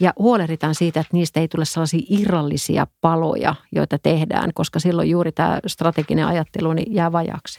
ja 0.00 0.12
huolehditaan 0.18 0.74
siitä, 0.74 1.00
että 1.00 1.16
niistä 1.16 1.40
ei 1.40 1.48
tule 1.48 1.64
sellaisia 1.64 2.06
irrallisia 2.08 2.86
paloja, 3.00 3.54
joita 3.72 3.98
tehdään, 3.98 4.50
koska 4.54 4.78
silloin 4.78 5.10
juuri 5.10 5.32
tämä 5.32 5.60
strateginen 5.66 6.26
ajattelu 6.26 6.72
niin 6.72 6.94
jää 6.94 7.12
vajaksi. 7.12 7.58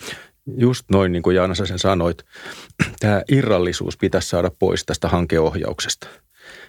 Just 0.57 0.85
noin, 0.91 1.11
niin 1.11 1.23
kuin 1.23 1.35
Jaana 1.35 1.55
sen 1.55 1.79
sanoit, 1.79 2.25
tämä 2.99 3.21
irrallisuus 3.29 3.97
pitäisi 3.97 4.29
saada 4.29 4.51
pois 4.59 4.85
tästä 4.85 5.07
hankeohjauksesta– 5.07 6.07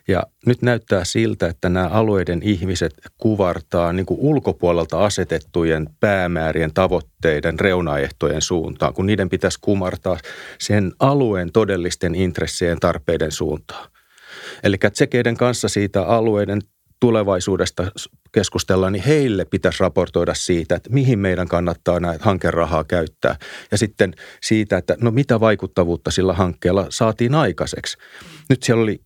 ja 0.09 0.23
nyt 0.47 0.63
näyttää 0.63 1.05
siltä, 1.05 1.47
että 1.47 1.69
nämä 1.69 1.89
alueiden 1.89 2.43
ihmiset 2.43 2.95
kuvartaa 3.19 3.93
niin 3.93 4.07
kuin 4.07 4.21
ulkopuolelta 4.21 5.05
asetettujen 5.05 5.89
päämäärien, 6.01 6.75
tavoitteiden, 6.75 7.61
reunaehtojen 7.61 8.43
suuntaan, 8.43 8.95
kun 8.95 9.07
niiden 9.07 9.29
pitäisi 9.29 9.59
kumartaa 9.61 10.19
sen 10.59 10.93
alueen 10.99 11.53
todellisten 11.53 12.15
intressien 12.15 12.81
tarpeiden 12.81 13.33
suuntaan. 13.33 13.91
Eli 14.65 14.77
tsekeiden 14.93 15.37
kanssa 15.37 15.69
siitä 15.69 16.03
alueiden 16.03 16.61
tulevaisuudesta 17.03 17.93
keskustellaan, 18.33 18.93
niin 18.93 19.03
heille 19.03 19.45
pitäisi 19.45 19.81
raportoida 19.81 20.35
siitä, 20.35 20.75
että 20.77 20.91
mihin 20.91 21.19
meidän 21.19 21.49
kannattaa 21.49 22.01
näitä 22.01 22.25
hankerahaa 22.25 22.85
käyttää. 22.85 23.37
Ja 23.71 23.79
sitten 23.79 24.15
siitä, 24.43 24.77
että 24.77 24.97
no 25.01 25.11
mitä 25.11 25.41
vaikuttavuutta 25.41 26.11
sillä 26.11 26.33
hankkeella 26.33 26.87
saatiin 26.89 27.35
aikaiseksi. 27.35 27.99
Nyt 28.49 28.63
siellä 28.63 28.83
oli 28.83 29.01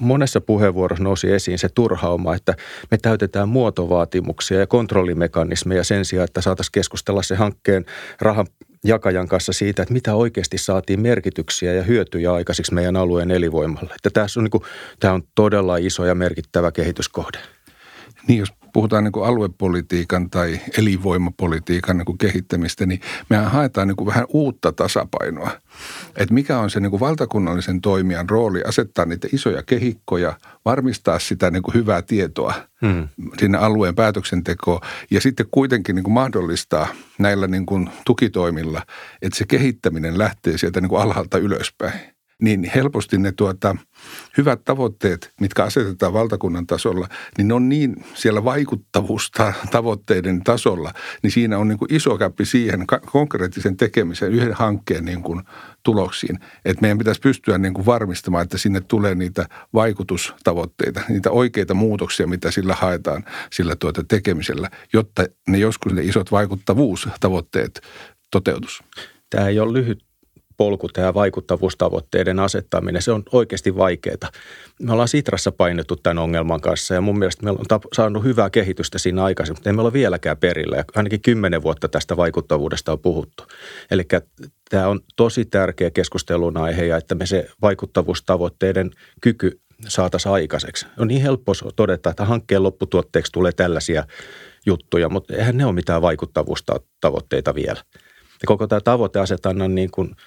monessa 0.00 0.40
puheenvuorossa 0.40 1.04
nousi 1.04 1.32
esiin 1.32 1.58
se 1.58 1.68
turhauma, 1.68 2.34
että 2.34 2.54
me 2.90 2.98
täytetään 2.98 3.48
muotovaatimuksia 3.48 4.60
ja 4.60 4.66
kontrollimekanismeja 4.66 5.84
sen 5.84 6.04
sijaan, 6.04 6.24
että 6.24 6.40
saataisiin 6.40 6.72
keskustella 6.72 7.22
se 7.22 7.36
hankkeen 7.36 7.84
rahan 8.20 8.46
jakajan 8.84 9.28
kanssa 9.28 9.52
siitä, 9.52 9.82
että 9.82 9.92
mitä 9.92 10.14
oikeasti 10.14 10.58
saatiin 10.58 11.00
merkityksiä 11.00 11.72
ja 11.72 11.82
hyötyjä 11.82 12.32
aikaiseksi 12.32 12.74
meidän 12.74 12.96
alueen 12.96 13.30
elinvoimalle. 13.30 13.94
Että 13.94 14.10
tässä 14.10 14.40
on, 14.40 14.44
niin 14.44 14.50
kuin, 14.50 14.62
tämä 15.00 15.14
on 15.14 15.22
todella 15.34 15.76
iso 15.76 16.04
ja 16.04 16.14
merkittävä 16.14 16.72
kehityskohde. 16.72 17.38
Niin, 18.28 18.38
jos 18.38 18.52
puhutaan 18.78 19.04
niin 19.04 19.12
kuin 19.12 19.26
aluepolitiikan 19.26 20.30
tai 20.30 20.60
elinvoimapolitiikan 20.78 21.98
niin 21.98 22.06
kuin 22.06 22.18
kehittämistä, 22.18 22.86
niin 22.86 23.00
mehän 23.30 23.50
haetaan 23.50 23.88
niin 23.88 23.96
kuin 23.96 24.06
vähän 24.06 24.24
uutta 24.28 24.72
tasapainoa. 24.72 25.50
Että 26.16 26.34
mikä 26.34 26.58
on 26.58 26.70
se 26.70 26.80
niin 26.80 26.90
kuin 26.90 27.00
valtakunnallisen 27.00 27.80
toimijan 27.80 28.30
rooli 28.30 28.62
asettaa 28.62 29.04
niitä 29.04 29.28
isoja 29.32 29.62
kehikkoja, 29.62 30.38
varmistaa 30.64 31.18
sitä 31.18 31.50
niin 31.50 31.62
kuin 31.62 31.74
hyvää 31.74 32.02
tietoa 32.02 32.54
hmm. 32.86 33.08
sinne 33.38 33.58
alueen 33.58 33.94
päätöksentekoon 33.94 34.80
ja 35.10 35.20
sitten 35.20 35.46
kuitenkin 35.50 35.94
niin 35.94 36.04
kuin 36.04 36.14
mahdollistaa 36.14 36.88
näillä 37.18 37.46
niin 37.46 37.66
kuin 37.66 37.90
tukitoimilla, 38.04 38.82
että 39.22 39.38
se 39.38 39.44
kehittäminen 39.48 40.18
lähtee 40.18 40.58
sieltä 40.58 40.80
niin 40.80 40.88
kuin 40.88 41.02
alhaalta 41.02 41.38
ylöspäin 41.38 42.17
niin 42.42 42.70
helposti 42.74 43.18
ne 43.18 43.32
tuota, 43.32 43.76
hyvät 44.36 44.64
tavoitteet, 44.64 45.32
mitkä 45.40 45.64
asetetaan 45.64 46.12
valtakunnan 46.12 46.66
tasolla, 46.66 47.08
niin 47.38 47.48
ne 47.48 47.54
on 47.54 47.68
niin 47.68 48.04
siellä 48.14 48.44
vaikuttavuusta 48.44 49.52
tavoitteiden 49.70 50.44
tasolla, 50.44 50.92
niin 51.22 51.30
siinä 51.30 51.58
on 51.58 51.68
niin 51.68 51.78
kuin 51.78 51.94
iso 51.94 52.18
käppi 52.18 52.44
siihen 52.44 52.84
konkreettisen 53.12 53.76
tekemisen 53.76 54.32
yhden 54.32 54.52
hankkeen 54.52 55.04
niin 55.04 55.22
kuin 55.22 55.42
tuloksiin. 55.82 56.38
Että 56.64 56.80
meidän 56.80 56.98
pitäisi 56.98 57.20
pystyä 57.20 57.58
niin 57.58 57.74
kuin 57.74 57.86
varmistamaan, 57.86 58.42
että 58.42 58.58
sinne 58.58 58.80
tulee 58.80 59.14
niitä 59.14 59.46
vaikutustavoitteita, 59.74 61.00
niitä 61.08 61.30
oikeita 61.30 61.74
muutoksia, 61.74 62.26
mitä 62.26 62.50
sillä 62.50 62.74
haetaan 62.74 63.24
sillä 63.52 63.76
tuota 63.76 64.04
tekemisellä, 64.08 64.70
jotta 64.92 65.24
ne 65.48 65.58
joskus 65.58 65.92
ne 65.92 66.02
isot 66.02 66.32
vaikuttavuustavoitteet 66.32 67.80
toteutus. 68.30 68.82
Tämä 69.30 69.48
ei 69.48 69.60
ole 69.60 69.72
lyhyt 69.72 70.07
polku 70.58 70.88
tämä 70.88 71.14
vaikuttavuustavoitteiden 71.14 72.38
asettaminen, 72.38 73.02
se 73.02 73.12
on 73.12 73.22
oikeasti 73.32 73.76
vaikeaa. 73.76 74.30
Me 74.82 74.92
ollaan 74.92 75.08
Sitrassa 75.08 75.52
painettu 75.52 75.96
tämän 75.96 76.18
ongelman 76.18 76.60
kanssa 76.60 76.94
ja 76.94 77.00
mun 77.00 77.18
mielestä 77.18 77.44
meillä 77.44 77.60
on 77.70 77.80
saanut 77.92 78.24
hyvää 78.24 78.50
kehitystä 78.50 78.98
siinä 78.98 79.24
aikaisemmin, 79.24 79.58
mutta 79.58 79.70
emme 79.70 79.82
ole 79.82 79.92
vieläkään 79.92 80.36
perillä 80.36 80.76
ja 80.76 80.84
ainakin 80.96 81.22
kymmenen 81.22 81.62
vuotta 81.62 81.88
tästä 81.88 82.16
vaikuttavuudesta 82.16 82.92
on 82.92 82.98
puhuttu. 82.98 83.44
Eli 83.90 84.02
tämä 84.70 84.88
on 84.88 85.00
tosi 85.16 85.44
tärkeä 85.44 85.90
keskustelun 85.90 86.56
aihe 86.56 86.84
ja 86.84 86.96
että 86.96 87.14
me 87.14 87.26
se 87.26 87.48
vaikuttavuustavoitteiden 87.62 88.90
kyky 89.20 89.60
saataisiin 89.88 90.32
aikaiseksi. 90.32 90.86
On 90.98 91.08
niin 91.08 91.22
helppo 91.22 91.52
todeta, 91.76 92.10
että 92.10 92.24
hankkeen 92.24 92.62
lopputuotteeksi 92.62 93.32
tulee 93.32 93.52
tällaisia 93.52 94.04
juttuja, 94.66 95.08
mutta 95.08 95.34
eihän 95.34 95.56
ne 95.56 95.66
ole 95.66 95.74
mitään 95.74 96.02
vaikuttavuustavoitteita 96.02 97.54
vielä. 97.54 97.82
Ja 98.42 98.46
koko 98.46 98.66
tämä 98.66 98.80
tavoiteasetannan 98.80 99.74
niin 99.74 99.90
kuin– 99.90 100.14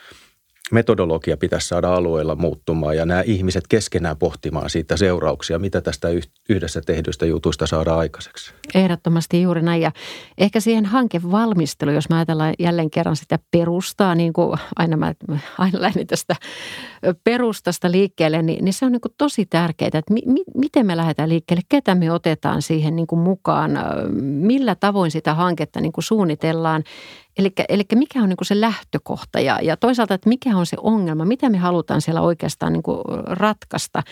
metodologia 0.72 1.38
pitäisi 1.38 1.68
saada 1.68 1.96
alueella 1.96 2.36
muuttumaan 2.36 2.98
ja 2.98 3.06
nämä 3.06 3.22
ihmiset 3.22 3.64
keskenään 3.70 4.18
pohtimaan 4.18 4.70
siitä 4.70 4.98
seurauksia, 4.98 5.60
mitä 5.60 5.82
tästä 5.82 6.08
yhdessä 6.50 6.82
tehdyistä 6.82 7.26
jutuista 7.26 7.68
saadaan 7.68 8.00
aikaiseksi. 8.00 8.54
Ehdottomasti 8.76 9.42
juuri 9.42 9.62
näin. 9.62 9.82
Ja 9.82 9.92
ehkä 10.38 10.60
siihen 10.60 10.86
hankevalmisteluun, 10.86 11.96
jos 11.96 12.10
mä 12.10 12.16
ajatellaan 12.16 12.54
jälleen 12.60 12.92
kerran 12.92 13.16
sitä 13.16 13.40
perustaa, 13.52 14.16
niin 14.16 14.34
kuin 14.34 14.60
aina 14.76 14.98
mä 14.98 15.14
aina 15.58 15.82
lähdin 15.82 16.08
tästä 16.08 16.36
perustasta 17.24 17.92
liikkeelle, 17.92 18.42
niin, 18.42 18.66
niin 18.66 18.74
se 18.74 18.86
on 18.86 18.92
niin 18.92 19.02
kuin 19.02 19.14
tosi 19.18 19.46
tärkeää, 19.46 19.88
että 19.88 20.14
mi, 20.14 20.22
mi, 20.26 20.44
miten 20.56 20.86
me 20.86 20.98
lähdetään 20.98 21.30
liikkeelle, 21.30 21.62
ketä 21.70 21.96
me 21.96 22.12
otetaan 22.12 22.62
siihen 22.62 22.96
niin 22.96 23.08
kuin 23.08 23.20
mukaan, 23.20 23.72
millä 24.22 24.76
tavoin 24.76 25.12
sitä 25.12 25.34
hanketta 25.34 25.82
niin 25.82 25.92
kuin 25.92 26.04
suunnitellaan 26.04 26.84
Eli 27.70 27.86
mikä 27.96 28.24
on 28.24 28.30
niin 28.30 28.38
se 28.44 28.62
lähtökohta 28.62 29.40
ja, 29.40 29.60
ja 29.62 29.78
toisaalta, 29.78 30.14
että 30.14 30.30
mikä 30.30 30.58
on 30.58 30.66
se 30.66 30.78
ongelma, 30.82 31.26
mitä 31.26 31.50
me 31.50 31.58
halutaan 31.58 32.02
siellä 32.02 32.22
oikeastaan 32.22 32.74
niin 32.74 32.84
ratkaista. 33.26 34.04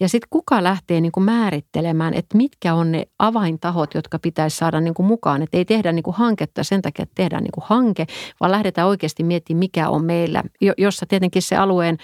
Ja 0.00 0.08
sitten 0.08 0.28
kuka 0.30 0.62
lähtee 0.62 1.00
niin 1.00 1.12
määrittelemään, 1.20 2.14
että 2.14 2.36
mitkä 2.36 2.74
on 2.74 2.92
ne 2.92 3.04
avaintahot, 3.18 3.94
jotka 3.94 4.18
pitäisi 4.18 4.56
saada 4.56 4.80
niin 4.80 4.94
mukaan. 4.98 5.42
Että 5.42 5.56
ei 5.56 5.64
tehdä 5.64 5.92
niin 5.92 6.04
hanketta 6.12 6.64
sen 6.64 6.82
takia, 6.82 7.02
että 7.02 7.14
tehdään 7.14 7.42
niin 7.42 7.52
hanke, 7.62 8.06
vaan 8.40 8.52
lähdetään 8.52 8.88
oikeasti 8.88 9.22
miettimään, 9.22 9.58
mikä 9.58 9.88
on 9.88 10.04
meillä, 10.04 10.42
jossa 10.78 11.06
tietenkin 11.06 11.42
se 11.42 11.56
alueen, 11.56 11.98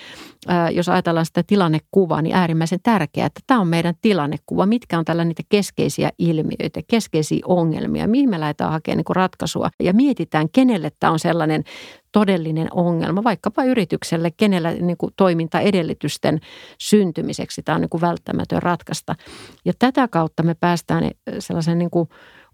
jos 0.72 0.88
ajatellaan 0.88 1.26
sitä 1.26 1.42
tilannekuvaa, 1.46 2.22
niin 2.22 2.36
äärimmäisen 2.36 2.80
tärkeää, 2.82 3.26
että 3.26 3.40
tämä 3.46 3.60
on 3.60 3.68
meidän 3.68 3.94
tilannekuva. 4.02 4.66
Mitkä 4.66 4.98
on 4.98 5.04
tällä 5.04 5.24
niitä 5.24 5.42
keskeisiä 5.48 6.10
ilmiöitä, 6.18 6.80
keskeisiä 6.88 7.40
ongelmia, 7.44 8.08
mihin 8.08 8.30
me 8.30 8.40
lähdetään 8.40 8.72
hakemaan 8.72 8.96
niin 8.96 9.16
ratkaisua 9.16 9.70
ja 9.82 9.94
mietitään, 9.94 10.48
kenelle 10.74 10.92
tämä 11.00 11.12
on 11.12 11.18
sellainen 11.18 11.64
todellinen 12.12 12.68
ongelma, 12.70 13.24
vaikkapa 13.24 13.64
yritykselle, 13.64 14.30
kenellä 14.30 14.72
niin 14.72 14.96
kuin 14.96 15.12
toimintaedellytysten 15.16 16.40
syntymiseksi 16.78 17.62
tämä 17.62 17.74
on 17.74 17.80
niin 17.80 17.90
kuin 17.90 18.00
välttämätön 18.00 18.62
ratkaista. 18.62 19.14
Ja 19.64 19.72
tätä 19.78 20.08
kautta 20.08 20.42
me 20.42 20.54
päästään 20.54 21.10
sellaisen 21.38 21.78
niin 21.78 21.90
kuin 21.90 22.08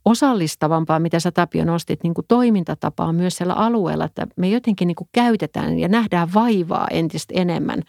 osallistavampaa, 0.04 1.00
mitä 1.00 1.20
sä 1.20 1.30
Tapio 1.30 1.64
nostit, 1.64 2.02
niin 2.02 2.14
kuin 2.14 2.24
toimintatapaa 2.28 3.12
myös 3.12 3.36
siellä 3.36 3.54
alueella, 3.54 4.04
että 4.04 4.26
me 4.36 4.48
jotenkin 4.48 4.88
niin 4.88 4.96
kuin 4.96 5.08
käytetään 5.12 5.78
ja 5.78 5.88
nähdään 5.88 6.34
vaivaa 6.34 6.86
entistä 6.90 7.34
enemmän. 7.36 7.82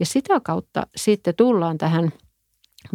Ja 0.00 0.06
sitä 0.06 0.40
kautta 0.40 0.86
sitten 0.96 1.34
tullaan 1.34 1.78
tähän 1.78 2.12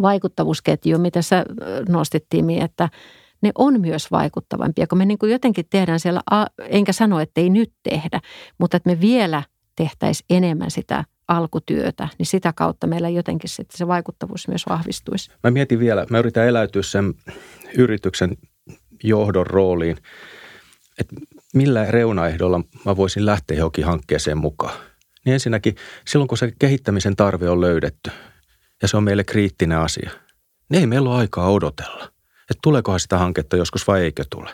vaikuttavuusketjuun, 0.01 1.01
mitä 1.01 1.21
sä 1.21 1.45
nostittiin, 1.89 2.49
että– 2.49 2.89
ne 3.43 3.51
on 3.55 3.81
myös 3.81 4.11
vaikuttavampia, 4.11 4.87
kun 4.87 4.97
me 4.97 5.05
niin 5.05 5.17
kuin 5.17 5.31
jotenkin 5.31 5.65
tehdään 5.69 5.99
siellä, 5.99 6.21
enkä 6.59 6.93
sano, 6.93 7.19
että 7.19 7.41
ei 7.41 7.49
nyt 7.49 7.73
tehdä, 7.83 8.21
mutta 8.57 8.77
että 8.77 8.89
me 8.89 9.01
vielä 9.01 9.43
tehtäisiin 9.75 10.25
enemmän 10.29 10.71
sitä 10.71 11.03
alkutyötä, 11.27 12.07
niin 12.17 12.25
sitä 12.25 12.53
kautta 12.55 12.87
meillä 12.87 13.09
jotenkin 13.09 13.49
sitten 13.49 13.77
se 13.77 13.87
vaikuttavuus 13.87 14.47
myös 14.47 14.63
vahvistuisi. 14.69 15.31
Mä 15.43 15.51
mietin 15.51 15.79
vielä, 15.79 16.05
mä 16.09 16.19
yritän 16.19 16.47
eläytyä 16.47 16.81
sen 16.81 17.13
yrityksen 17.77 18.37
johdon 19.03 19.47
rooliin, 19.47 19.97
että 20.99 21.15
millä 21.53 21.91
reunaehdolla 21.91 22.61
mä 22.85 22.97
voisin 22.97 23.25
lähteä 23.25 23.57
johonkin 23.57 23.85
hankkeeseen 23.85 24.37
mukaan. 24.37 24.75
Niin 25.25 25.33
ensinnäkin 25.33 25.75
silloin, 26.07 26.27
kun 26.27 26.37
se 26.37 26.53
kehittämisen 26.59 27.15
tarve 27.15 27.49
on 27.49 27.61
löydetty 27.61 28.11
ja 28.81 28.87
se 28.87 28.97
on 28.97 29.03
meille 29.03 29.23
kriittinen 29.23 29.77
asia, 29.77 30.11
niin 30.69 30.79
ei 30.79 30.87
meillä 30.87 31.09
ole 31.09 31.17
aikaa 31.17 31.51
odotella 31.51 32.12
että 32.51 32.59
tuleekohan 32.61 32.99
sitä 32.99 33.17
hanketta 33.17 33.57
joskus 33.57 33.87
vai 33.87 34.01
eikö 34.01 34.23
tule. 34.29 34.49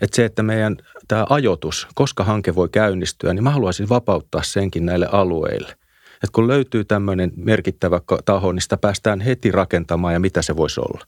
Että 0.00 0.16
se, 0.16 0.24
että 0.24 0.42
meidän 0.42 0.76
tämä 1.08 1.26
ajoitus, 1.28 1.88
koska 1.94 2.24
hanke 2.24 2.54
voi 2.54 2.68
käynnistyä, 2.68 3.34
niin 3.34 3.44
mä 3.44 3.50
haluaisin 3.50 3.88
vapauttaa 3.88 4.42
senkin 4.42 4.86
näille 4.86 5.08
alueille. 5.12 5.76
Että 6.14 6.32
kun 6.32 6.48
löytyy 6.48 6.84
tämmöinen 6.84 7.32
merkittävä 7.36 8.00
taho, 8.24 8.52
niin 8.52 8.62
sitä 8.62 8.76
päästään 8.76 9.20
heti 9.20 9.50
rakentamaan 9.50 10.14
ja 10.14 10.20
mitä 10.20 10.42
se 10.42 10.56
voisi 10.56 10.80
olla. 10.80 11.06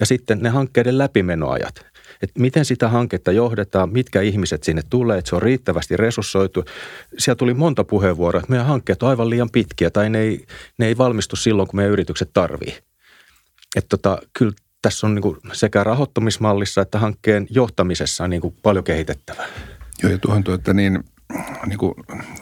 Ja 0.00 0.06
sitten 0.06 0.38
ne 0.42 0.48
hankkeiden 0.48 0.98
läpimenoajat. 0.98 1.86
Että 2.22 2.40
miten 2.40 2.64
sitä 2.64 2.88
hanketta 2.88 3.32
johdetaan, 3.32 3.92
mitkä 3.92 4.20
ihmiset 4.20 4.64
sinne 4.64 4.82
tulee, 4.90 5.18
että 5.18 5.28
se 5.28 5.36
on 5.36 5.42
riittävästi 5.42 5.96
resurssoitu. 5.96 6.64
Siellä 7.18 7.38
tuli 7.38 7.54
monta 7.54 7.84
puheenvuoroa, 7.84 8.40
että 8.40 8.50
meidän 8.50 8.66
hankkeet 8.66 9.02
on 9.02 9.08
aivan 9.08 9.30
liian 9.30 9.50
pitkiä 9.50 9.90
tai 9.90 10.10
ne 10.10 10.20
ei, 10.20 10.46
ne 10.78 10.86
ei 10.86 10.98
valmistu 10.98 11.36
silloin, 11.36 11.68
kun 11.68 11.76
meidän 11.76 11.92
yritykset 11.92 12.30
tarvii. 12.32 12.78
Että 13.76 13.88
tota, 13.88 14.18
kyllä 14.38 14.52
tässä 14.82 15.06
on 15.06 15.14
niin 15.14 15.22
kuin 15.22 15.36
sekä 15.52 15.84
rahoittamismallissa 15.84 16.80
että 16.80 16.98
hankkeen 16.98 17.46
johtamisessa 17.50 18.28
niin 18.28 18.40
kuin 18.40 18.56
paljon 18.62 18.84
kehitettävää. 18.84 19.46
Joo, 20.02 20.12
ja 20.12 20.18
tuohon 20.18 20.44
tuota 20.44 20.74
niin, 20.74 21.04
niin 21.66 21.78
kuin 21.78 21.94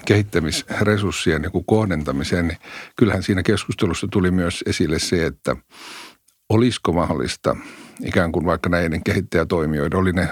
kehittämisresurssien 0.06 1.42
niin 1.42 1.52
kuin 1.52 1.64
kohdentamiseen, 1.64 2.48
niin 2.48 2.58
kyllähän 2.96 3.22
siinä 3.22 3.42
keskustelussa 3.42 4.06
tuli 4.10 4.30
myös 4.30 4.64
esille 4.66 4.98
se, 4.98 5.26
että 5.26 5.56
olisiko 6.48 6.92
mahdollista 6.92 7.56
ikään 8.04 8.32
kuin 8.32 8.46
vaikka 8.46 8.68
näiden 8.68 9.04
kehittäjätoimijoiden, 9.04 9.98
oli 9.98 10.12
ne 10.12 10.28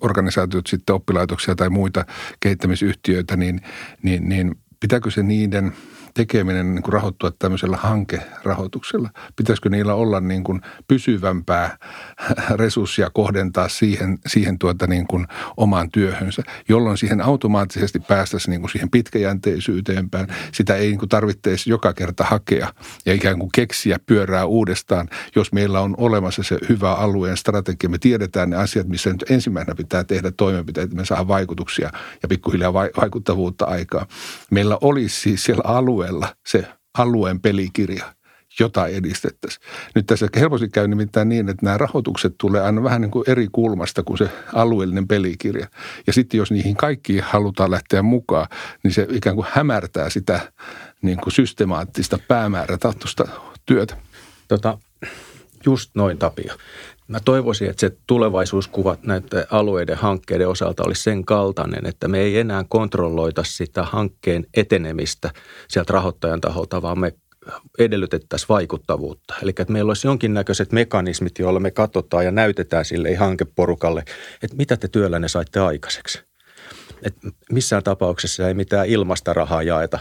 organisaatiot 0.00 0.66
sitten 0.66 0.94
oppilaitoksia 0.94 1.54
tai 1.54 1.70
muita 1.70 2.04
kehittämisyhtiöitä, 2.40 3.36
niin, 3.36 3.60
niin, 4.02 4.28
niin 4.28 4.54
pitääkö 4.80 5.10
se 5.10 5.22
niiden 5.22 5.72
tekeminen 6.14 6.74
niin 6.74 6.82
kuin 6.82 6.92
rahoittua 6.92 7.30
tämmöisellä 7.38 7.76
hankerahoituksella? 7.76 9.10
Pitäisikö 9.36 9.68
niillä 9.68 9.94
olla 9.94 10.20
niin 10.20 10.44
kuin 10.44 10.60
pysyvämpää 10.88 11.78
resurssia 12.50 13.10
kohdentaa 13.10 13.68
siihen, 13.68 14.18
siihen 14.26 14.58
tuota 14.58 14.86
niin 14.86 15.06
kuin 15.06 15.26
omaan 15.56 15.90
työhönsä, 15.90 16.42
jolloin 16.68 16.98
siihen 16.98 17.20
automaattisesti 17.20 18.00
päästäisiin 18.00 18.50
niin 18.50 18.60
kuin 18.60 18.70
siihen 18.70 18.90
pitkäjänteisyyteen 18.90 20.10
päin. 20.10 20.26
Sitä 20.52 20.76
ei 20.76 20.88
niin 20.88 20.98
kuin 20.98 21.08
tarvitse 21.08 21.50
joka 21.66 21.92
kerta 21.92 22.24
hakea 22.24 22.72
ja 23.06 23.12
ikään 23.12 23.38
kuin 23.38 23.50
keksiä 23.54 23.98
pyörää 24.06 24.44
uudestaan, 24.44 25.08
jos 25.36 25.52
meillä 25.52 25.80
on 25.80 25.94
olemassa 25.98 26.42
se 26.42 26.58
hyvä 26.68 26.94
alueen 26.94 27.36
strategia. 27.36 27.90
Me 27.90 27.98
tiedetään 27.98 28.50
ne 28.50 28.56
asiat, 28.56 28.88
missä 28.88 29.10
nyt 29.10 29.24
ensimmäisenä 29.30 29.74
pitää 29.74 30.04
tehdä 30.04 30.30
toimenpiteitä, 30.30 30.84
että 30.84 30.96
me 30.96 31.04
saa 31.04 31.28
vaikutuksia 31.28 31.90
ja 32.22 32.28
pikkuhiljaa 32.28 32.74
vaikuttavuutta 32.74 33.64
aikaa. 33.64 34.06
Meillä 34.50 34.78
olisi 34.80 35.20
siis 35.20 35.44
siellä 35.44 35.62
alueella 35.64 36.03
se 36.46 36.66
alueen 36.98 37.40
pelikirja, 37.40 38.14
jota 38.60 38.86
edistettäisiin. 38.86 39.62
Nyt 39.94 40.06
tässä 40.06 40.28
helposti 40.36 40.68
käy 40.68 40.88
nimittäin 40.88 41.28
niin, 41.28 41.48
että 41.48 41.66
nämä 41.66 41.78
rahoitukset 41.78 42.34
tulee 42.38 42.62
aina 42.62 42.82
vähän 42.82 43.00
niin 43.00 43.10
kuin 43.10 43.24
eri 43.30 43.48
kulmasta 43.52 44.02
kuin 44.02 44.18
se 44.18 44.28
alueellinen 44.52 45.08
pelikirja. 45.08 45.66
Ja 46.06 46.12
sitten 46.12 46.38
jos 46.38 46.50
niihin 46.50 46.76
kaikkiin 46.76 47.22
halutaan 47.22 47.70
lähteä 47.70 48.02
mukaan, 48.02 48.46
niin 48.82 48.94
se 48.94 49.06
ikään 49.10 49.36
kuin 49.36 49.46
hämärtää 49.50 50.10
sitä 50.10 50.52
niin 51.02 51.18
kuin 51.18 51.32
systemaattista 51.32 52.18
päämäärätahtoista 52.28 53.24
työtä. 53.66 53.96
Tota, 54.48 54.78
just 55.66 55.90
noin 55.94 56.18
Tapio. 56.18 56.54
Mä 57.08 57.18
toivoisin, 57.24 57.70
että 57.70 57.80
se 57.80 57.96
tulevaisuuskuva 58.06 58.96
näiden 59.02 59.46
alueiden 59.50 59.96
hankkeiden 59.96 60.48
osalta 60.48 60.82
olisi 60.86 61.02
sen 61.02 61.24
kaltainen, 61.24 61.86
että 61.86 62.08
me 62.08 62.20
ei 62.20 62.38
enää 62.38 62.64
kontrolloita 62.68 63.44
sitä 63.44 63.82
hankkeen 63.82 64.46
etenemistä 64.54 65.30
sieltä 65.68 65.92
rahoittajan 65.92 66.40
taholta, 66.40 66.82
vaan 66.82 66.98
me 66.98 67.12
edellytettäisiin 67.78 68.48
vaikuttavuutta. 68.48 69.34
Eli 69.42 69.50
että 69.50 69.72
meillä 69.72 69.90
olisi 69.90 70.06
jonkinnäköiset 70.06 70.72
mekanismit, 70.72 71.38
joilla 71.38 71.60
me 71.60 71.70
katsotaan 71.70 72.24
ja 72.24 72.30
näytetään 72.30 72.84
sille 72.84 73.14
hankeporukalle, 73.14 74.04
että 74.42 74.56
mitä 74.56 74.76
te 74.76 74.88
työllänne 74.88 75.28
saitte 75.28 75.60
aikaiseksi. 75.60 76.22
Et 77.02 77.14
missään 77.52 77.82
tapauksessa 77.82 78.48
ei 78.48 78.54
mitään 78.54 78.86
ilmasta 78.86 79.32
rahaa 79.32 79.62
jaeta, 79.62 79.98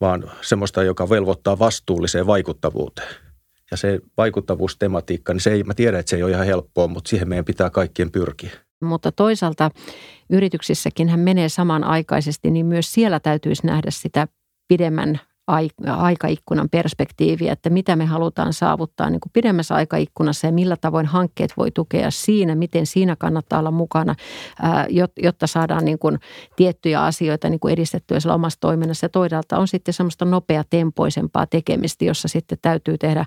vaan 0.00 0.30
semmoista, 0.40 0.82
joka 0.82 1.10
velvoittaa 1.10 1.58
vastuulliseen 1.58 2.26
vaikuttavuuteen– 2.26 3.14
ja 3.70 3.76
se 3.76 4.00
vaikuttavuustematiikka, 4.16 5.32
niin 5.32 5.40
se 5.40 5.52
ei, 5.52 5.64
mä 5.64 5.74
tiedän, 5.74 6.00
että 6.00 6.10
se 6.10 6.16
ei 6.16 6.22
ole 6.22 6.32
ihan 6.32 6.46
helppoa, 6.46 6.88
mutta 6.88 7.08
siihen 7.08 7.28
meidän 7.28 7.44
pitää 7.44 7.70
kaikkien 7.70 8.12
pyrkiä. 8.12 8.50
Mutta 8.84 9.12
toisaalta 9.12 9.70
yrityksissäkin 10.30 11.08
hän 11.08 11.20
menee 11.20 11.48
samanaikaisesti, 11.48 12.50
niin 12.50 12.66
myös 12.66 12.92
siellä 12.92 13.20
täytyisi 13.20 13.66
nähdä 13.66 13.90
sitä 13.90 14.28
pidemmän 14.68 15.20
aikaikkunan 15.86 16.68
perspektiiviä, 16.68 17.52
että 17.52 17.70
mitä 17.70 17.96
me 17.96 18.04
halutaan 18.04 18.52
saavuttaa 18.52 19.10
niin 19.10 19.20
kuin 19.20 19.32
pidemmässä 19.32 19.74
aikaikkunassa 19.74 20.46
ja 20.46 20.52
millä 20.52 20.76
tavoin 20.80 21.06
hankkeet 21.06 21.52
voi 21.56 21.70
tukea 21.70 22.10
siinä, 22.10 22.54
miten 22.54 22.86
siinä 22.86 23.16
kannattaa 23.16 23.58
olla 23.58 23.70
mukana, 23.70 24.14
jotta 25.22 25.46
saadaan 25.46 25.84
niin 25.84 25.98
kuin 25.98 26.18
tiettyjä 26.56 27.04
asioita 27.04 27.48
niin 27.48 27.60
kuin 27.60 27.72
edistettyä 27.72 28.20
siellä 28.20 28.34
omassa 28.34 28.60
toiminnassa. 28.60 29.04
Ja 29.04 29.08
toisaalta 29.08 29.58
on 29.58 29.68
sitten 29.68 29.94
semmoista 29.94 30.24
nopeatempoisempaa 30.24 31.46
tekemistä, 31.46 32.04
jossa 32.04 32.28
sitten 32.28 32.58
täytyy 32.62 32.98
tehdä 32.98 33.24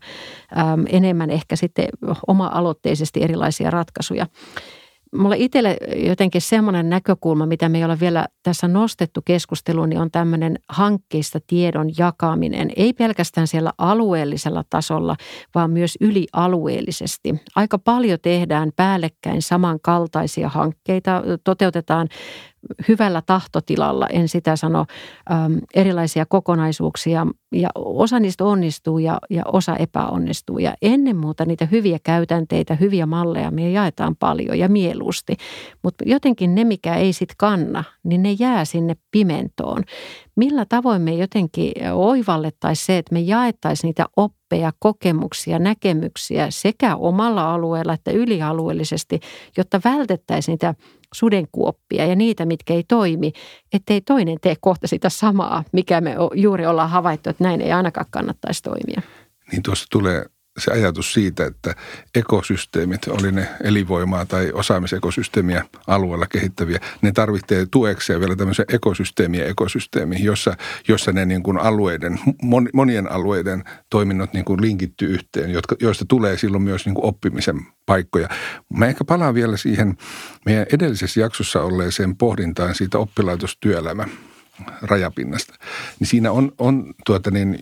enemmän 0.90 1.30
ehkä 1.30 1.56
sitten 1.56 1.86
oma-aloitteisesti 2.28 3.24
erilaisia 3.24 3.72
ratkaisuja. 3.72 4.28
Mulla 5.18 5.36
itselle 5.36 5.78
jotenkin 5.96 6.42
semmoinen 6.42 6.90
näkökulma, 6.90 7.46
mitä 7.46 7.70
me 7.70 7.78
ei 7.78 7.84
ole 7.84 8.00
vielä 8.00 8.26
tässä 8.44 8.68
nostettu 8.68 9.22
keskusteluun, 9.26 9.90
niin 9.90 10.00
on 10.02 10.12
tämmöinen 10.12 10.60
hankkeista 10.70 11.40
tiedon 11.48 11.90
jakaminen. 11.98 12.72
Ei 12.76 12.94
pelkästään 12.94 13.48
siellä 13.48 13.72
alueellisella 13.78 14.64
tasolla, 14.70 15.16
vaan 15.56 15.72
myös 15.72 15.98
ylialueellisesti. 16.02 17.36
Aika 17.56 17.80
paljon 17.80 18.20
tehdään 18.22 18.72
päällekkäin 18.76 19.42
samankaltaisia 19.42 20.50
hankkeita, 20.50 21.24
toteutetaan 21.44 22.08
hyvällä 22.88 23.22
tahtotilalla, 23.26 24.08
en 24.08 24.28
sitä 24.28 24.56
sano, 24.56 24.86
äm, 25.32 25.60
erilaisia 25.74 26.26
kokonaisuuksia 26.26 27.28
ja 27.52 27.70
osa 27.76 28.20
niistä 28.20 28.44
onnistuu 28.46 29.00
ja, 29.00 29.20
ja 29.30 29.44
osa 29.46 29.76
epäonnistuu. 29.76 30.60
Ja 30.60 30.74
ennen 30.82 31.18
muuta 31.18 31.46
niitä 31.46 31.66
hyviä 31.66 32.00
käytänteitä, 32.04 32.76
hyviä 32.76 33.06
malleja 33.06 33.52
me 33.52 33.72
jaetaan 33.72 34.16
paljon 34.16 34.60
ja 34.60 34.70
mieluusti, 34.70 35.38
mutta 35.84 36.04
jotenkin 36.08 36.56
ne, 36.56 36.64
mikä 36.64 36.96
ei 36.96 37.14
sit 37.14 37.30
kanna, 37.38 37.84
niin 38.04 38.24
ne 38.24 38.36
jää 38.40 38.66
sinne 38.66 38.96
pimentoon. 39.12 39.84
Millä 40.36 40.66
tavoin 40.66 41.02
me 41.02 41.14
jotenkin 41.14 41.72
oivallettaisiin 41.94 42.86
se, 42.86 42.98
että 42.98 43.14
me 43.14 43.20
jaettaisiin 43.20 43.88
niitä 43.88 44.06
oppeja, 44.18 44.72
kokemuksia, 44.80 45.60
näkemyksiä 45.60 46.48
sekä 46.50 46.96
omalla 46.96 47.54
alueella 47.54 47.94
että 47.94 48.12
ylialueellisesti, 48.12 49.20
jotta 49.58 49.82
vältettäisiin 49.86 50.54
niitä 50.54 50.76
sudenkuoppia 51.14 52.06
ja 52.06 52.16
niitä, 52.16 52.46
mitkä 52.46 52.74
ei 52.74 52.84
toimi, 52.88 53.32
ettei 53.74 54.02
toinen 54.02 54.38
tee 54.42 54.56
kohta 54.60 54.88
sitä 54.88 55.10
samaa, 55.10 55.64
mikä 55.72 56.02
me 56.02 56.16
juuri 56.36 56.66
ollaan 56.66 56.90
havaittu, 56.90 57.30
että 57.30 57.44
näin 57.44 57.62
ei 57.62 57.72
ainakaan 57.72 58.06
kannattaisi 58.10 58.64
toimia. 58.64 59.02
Niin 59.52 59.64
tuossa 59.64 59.86
tulee 59.92 60.26
se 60.58 60.72
ajatus 60.72 61.14
siitä, 61.14 61.46
että 61.46 61.76
ekosysteemit, 62.16 63.08
oli 63.08 63.32
ne 63.32 63.48
elinvoimaa 63.64 64.26
tai 64.26 64.52
osaamisekosysteemiä 64.54 65.66
alueella 65.88 66.28
kehittäviä, 66.28 66.80
ne 67.02 67.12
tarvitsee 67.12 67.66
tuekseen 67.72 68.20
vielä 68.20 68.36
tämmöisen 68.36 68.66
ekosysteemien 68.70 69.48
ekosysteemi, 69.48 70.24
jossa, 70.24 70.58
jossa 70.88 71.12
ne 71.12 71.26
niin 71.26 71.44
kuin 71.44 71.58
alueiden, 71.58 72.20
monien 72.74 73.12
alueiden 73.12 73.64
toiminnot 73.90 74.34
niin 74.34 74.46
kuin 74.46 74.62
linkittyy 74.62 75.10
yhteen, 75.10 75.50
jotka, 75.52 75.76
joista 75.80 76.06
tulee 76.08 76.38
silloin 76.38 76.64
myös 76.64 76.86
niin 76.86 76.96
kuin 76.96 77.06
oppimisen 77.06 77.60
paikkoja. 77.86 78.30
Mä 78.74 78.86
ehkä 78.86 79.04
palaan 79.04 79.34
vielä 79.34 79.58
siihen 79.58 79.98
meidän 80.46 80.66
edellisessä 80.74 81.20
jaksossa 81.20 81.62
olleeseen 81.62 82.16
pohdintaan 82.16 82.76
siitä 82.76 82.98
oppilaitostyöelämä 82.98 84.08
rajapinnasta. 84.82 85.54
Niin 86.00 86.08
siinä 86.08 86.32
on, 86.32 86.52
on 86.58 86.94
tuota 87.06 87.32
niin, 87.32 87.60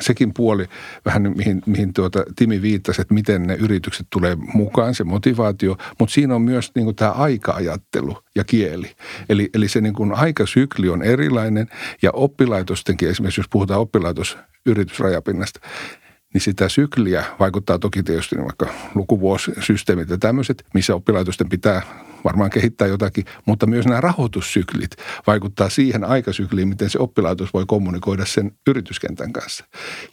sekin 0.00 0.34
puoli 0.34 0.66
vähän 1.04 1.34
mihin, 1.36 1.62
mihin 1.66 1.92
tuota 1.92 2.24
Timi 2.36 2.62
viittasi, 2.62 3.02
että 3.02 3.14
miten 3.14 3.42
ne 3.42 3.54
yritykset 3.54 4.06
tulee 4.10 4.36
mukaan, 4.54 4.94
se 4.94 5.04
motivaatio, 5.04 5.76
mutta 5.98 6.12
siinä 6.12 6.34
on 6.34 6.42
myös 6.42 6.70
niin 6.74 6.84
kuin 6.84 6.96
tämä 6.96 7.10
aika-ajattelu 7.10 8.18
ja 8.34 8.44
kieli. 8.44 8.90
Eli, 9.28 9.50
eli 9.54 9.68
se 9.68 9.80
niin 9.80 9.94
kuin 9.94 10.12
aikasykli 10.12 10.88
on 10.88 11.02
erilainen 11.02 11.68
ja 12.02 12.10
oppilaitostenkin, 12.12 13.08
esimerkiksi 13.08 13.40
jos 13.40 13.48
puhutaan 13.48 13.80
oppilaitos 13.80 14.38
yritysrajapinnasta, 14.66 15.60
niin 16.34 16.40
sitä 16.40 16.68
sykliä 16.68 17.24
vaikuttaa 17.38 17.78
toki 17.78 18.02
tietysti 18.02 18.36
vaikka 18.36 18.66
lukuvuosisysteemit 18.94 20.10
ja 20.10 20.18
tämmöiset, 20.18 20.64
missä 20.74 20.94
oppilaitosten 20.94 21.48
pitää 21.48 21.82
varmaan 22.24 22.50
kehittää 22.50 22.88
jotakin, 22.88 23.24
mutta 23.46 23.66
myös 23.66 23.86
nämä 23.86 24.00
rahoitussyklit 24.00 24.90
vaikuttaa 25.26 25.68
siihen 25.68 26.04
aikasykliin, 26.04 26.68
miten 26.68 26.90
se 26.90 26.98
oppilaitos 26.98 27.54
voi 27.54 27.64
kommunikoida 27.66 28.24
sen 28.24 28.52
yrityskentän 28.66 29.32
kanssa. 29.32 29.64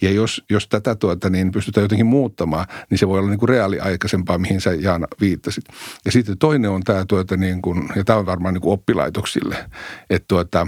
Ja 0.02 0.12
jos, 0.12 0.44
jos 0.50 0.68
tätä 0.68 0.96
tuota, 0.96 1.30
niin 1.30 1.52
pystytään 1.52 1.84
jotenkin 1.84 2.06
muuttamaan, 2.06 2.66
niin 2.90 2.98
se 2.98 3.08
voi 3.08 3.20
olla 3.20 3.30
niin 3.30 3.40
kuin 3.40 3.50
reaaliaikaisempaa, 3.50 4.38
mihin 4.38 4.62
sä 4.62 4.74
Jaana 4.74 5.08
viittasit. 5.22 5.64
Ja 6.06 6.12
sitten 6.12 6.38
toinen 6.38 6.72
on 6.72 6.84
tämä, 6.84 7.06
tuota, 7.06 7.38
niin 7.38 7.62
kuin, 7.62 7.90
ja 7.96 8.04
tämä 8.04 8.20
on 8.20 8.26
varmaan 8.26 8.54
niin 8.54 8.62
kuin 8.62 8.74
oppilaitoksille, 8.74 9.66
että 10.10 10.26
tuota, 10.28 10.68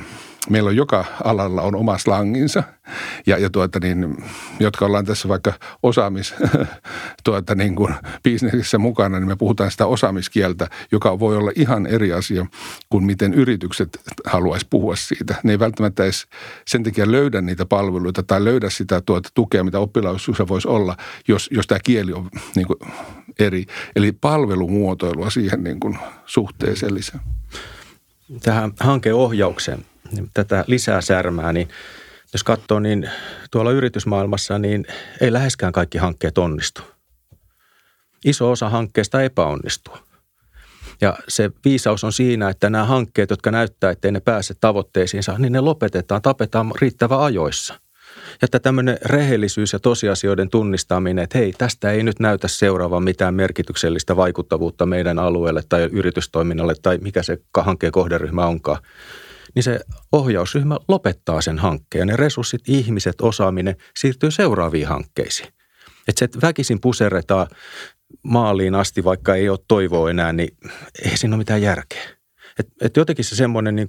meillä 0.49 0.67
on 0.67 0.75
joka 0.75 1.05
alalla 1.23 1.61
on 1.61 1.75
oma 1.75 1.97
slanginsa 1.97 2.63
ja, 3.25 3.37
ja 3.37 3.49
tuota 3.49 3.79
niin, 3.79 4.17
jotka 4.59 4.85
ollaan 4.85 5.05
tässä 5.05 5.27
vaikka 5.27 5.53
osaamis 5.83 6.33
tuota 7.23 7.55
niin 7.55 7.75
kuin 7.75 7.95
bisnesissä 8.23 8.77
mukana, 8.77 9.19
niin 9.19 9.27
me 9.27 9.35
puhutaan 9.35 9.71
sitä 9.71 9.85
osaamiskieltä, 9.85 10.67
joka 10.91 11.19
voi 11.19 11.37
olla 11.37 11.51
ihan 11.55 11.87
eri 11.87 12.13
asia 12.13 12.45
kuin 12.89 13.03
miten 13.03 13.33
yritykset 13.33 14.01
haluaisi 14.25 14.67
puhua 14.69 14.95
siitä. 14.95 15.35
Ne 15.43 15.51
ei 15.51 15.59
välttämättä 15.59 16.03
edes 16.03 16.27
sen 16.67 16.83
takia 16.83 17.11
löydä 17.11 17.41
niitä 17.41 17.65
palveluita 17.65 18.23
tai 18.23 18.43
löydä 18.43 18.69
sitä 18.69 19.01
tuota 19.01 19.29
tukea, 19.33 19.63
mitä 19.63 19.79
oppilaisuus 19.79 20.39
voisi 20.47 20.67
olla, 20.67 20.97
jos, 21.27 21.49
jos 21.51 21.67
tämä 21.67 21.79
kieli 21.83 22.13
on 22.13 22.29
niin 22.55 22.67
kuin 22.67 22.79
eri. 23.39 23.65
Eli 23.95 24.11
palvelumuotoilua 24.11 25.29
siihen 25.29 25.63
niin 25.63 25.79
kuin 25.79 25.97
suhteeseen 26.25 26.95
lisää. 26.95 27.19
Tähän 28.43 28.71
hankeohjaukseen 28.79 29.85
tätä 30.33 30.63
lisää 30.67 31.01
särmää, 31.01 31.53
niin 31.53 31.69
jos 32.33 32.43
katsoo, 32.43 32.79
niin 32.79 33.09
tuolla 33.51 33.71
yritysmaailmassa 33.71 34.59
niin 34.59 34.85
ei 35.21 35.33
läheskään 35.33 35.73
kaikki 35.73 35.97
hankkeet 35.97 36.37
onnistu. 36.37 36.81
Iso 38.25 38.51
osa 38.51 38.69
hankkeesta 38.69 39.21
epäonnistuu. 39.21 39.97
Ja 41.01 41.17
se 41.27 41.51
viisaus 41.65 42.03
on 42.03 42.13
siinä, 42.13 42.49
että 42.49 42.69
nämä 42.69 42.85
hankkeet, 42.85 43.29
jotka 43.29 43.51
näyttää, 43.51 43.91
että 43.91 44.11
ne 44.11 44.19
pääse 44.19 44.53
tavoitteisiinsa, 44.61 45.35
niin 45.37 45.53
ne 45.53 45.59
lopetetaan, 45.59 46.21
tapetaan 46.21 46.71
riittävä 46.81 47.23
ajoissa. 47.23 47.73
Ja 48.13 48.45
että 48.45 48.59
tämmöinen 48.59 48.97
rehellisyys 49.05 49.73
ja 49.73 49.79
tosiasioiden 49.79 50.49
tunnistaminen, 50.49 51.23
että 51.23 51.37
hei, 51.37 51.53
tästä 51.57 51.91
ei 51.91 52.03
nyt 52.03 52.19
näytä 52.19 52.47
seuraavan 52.47 53.03
mitään 53.03 53.33
merkityksellistä 53.33 54.15
vaikuttavuutta 54.15 54.85
meidän 54.85 55.19
alueelle 55.19 55.63
tai 55.69 55.89
yritystoiminnalle 55.91 56.73
tai 56.81 56.97
mikä 56.97 57.23
se 57.23 57.37
hankkeen 57.57 57.91
kohderyhmä 57.91 58.45
onkaan, 58.45 58.77
niin 59.55 59.63
se 59.63 59.79
ohjausryhmä 60.11 60.77
lopettaa 60.87 61.41
sen 61.41 61.59
hankkeen. 61.59 62.07
Ne 62.07 62.15
resurssit, 62.15 62.61
ihmiset, 62.67 63.21
osaaminen 63.21 63.75
siirtyy 63.97 64.31
seuraaviin 64.31 64.87
hankkeisiin. 64.87 65.47
Että 66.07 66.19
se, 66.19 66.25
että 66.25 66.39
väkisin 66.41 66.81
puserretaan 66.81 67.47
maaliin 68.23 68.75
asti, 68.75 69.03
vaikka 69.03 69.35
ei 69.35 69.49
ole 69.49 69.59
toivoa 69.67 70.09
enää, 70.09 70.33
niin 70.33 70.57
ei 71.05 71.17
siinä 71.17 71.35
ole 71.35 71.41
mitään 71.41 71.61
järkeä. 71.61 72.03
Et, 72.59 72.67
et 72.81 72.97
jotenkin 72.97 73.25
se 73.25 73.35
semmoinen 73.35 73.75
niin 73.75 73.87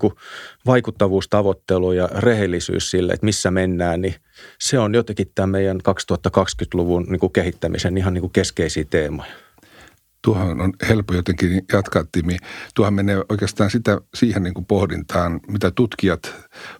vaikuttavuustavoittelu 0.66 1.92
ja 1.92 2.08
rehellisyys 2.18 2.90
sille, 2.90 3.12
että 3.12 3.24
missä 3.24 3.50
mennään, 3.50 4.00
niin 4.00 4.14
se 4.58 4.78
on 4.78 4.94
jotenkin 4.94 5.32
tämä 5.34 5.46
meidän 5.46 5.80
2020-luvun 6.28 7.06
niin 7.08 7.32
kehittämisen 7.32 7.98
ihan 7.98 8.14
niin 8.14 8.30
keskeisiä 8.30 8.84
teemoja. 8.90 9.32
Tuohon 10.22 10.60
on 10.60 10.72
helppo 10.88 11.14
jotenkin 11.14 11.64
jatkaa, 11.72 12.04
Timi. 12.12 12.36
Tuohon 12.74 12.94
menee 12.94 13.24
oikeastaan 13.28 13.70
sitä 13.70 14.00
siihen 14.14 14.42
niin 14.42 14.54
kuin 14.54 14.66
pohdintaan, 14.66 15.40
mitä 15.48 15.70
tutkijat 15.70 16.34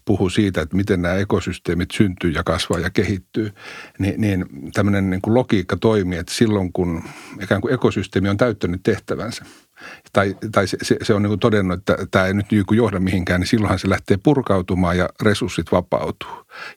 puhuu 0.05 0.31
siitä, 0.31 0.61
että 0.61 0.77
miten 0.77 1.03
nämä 1.03 1.15
ekosysteemit 1.15 1.91
syntyy 1.91 2.31
ja 2.31 2.45
kasvaa 2.45 2.79
ja 2.79 2.91
kehittyy. 2.91 3.53
Niin, 3.99 4.21
niin 4.21 4.47
tämmöinen 4.75 5.11
niin 5.11 5.23
kuin 5.23 5.35
logiikka 5.35 5.77
toimii, 5.77 6.19
että 6.19 6.35
silloin 6.35 6.73
kun 6.73 7.03
ikään 7.43 7.61
kuin 7.61 7.75
ekosysteemi 7.75 8.29
on 8.29 8.37
täyttänyt 8.37 8.83
tehtävänsä– 8.83 9.45
tai, 10.13 10.37
tai 10.53 10.67
se, 10.67 10.77
se, 10.83 10.97
se 11.03 11.15
on 11.15 11.23
niin 11.23 11.39
todennut, 11.39 11.79
että 11.79 11.97
tämä 12.11 12.27
ei 12.27 12.35
nyt 12.35 12.47
niin 12.51 12.65
johda 12.73 13.01
mihinkään, 13.01 13.41
niin 13.41 13.49
silloinhan 13.49 13.79
se 13.79 13.89
lähtee 13.89 14.17
purkautumaan 14.23 14.99
ja 14.99 15.09
resurssit 15.23 15.73
vapautuu. 15.73 16.31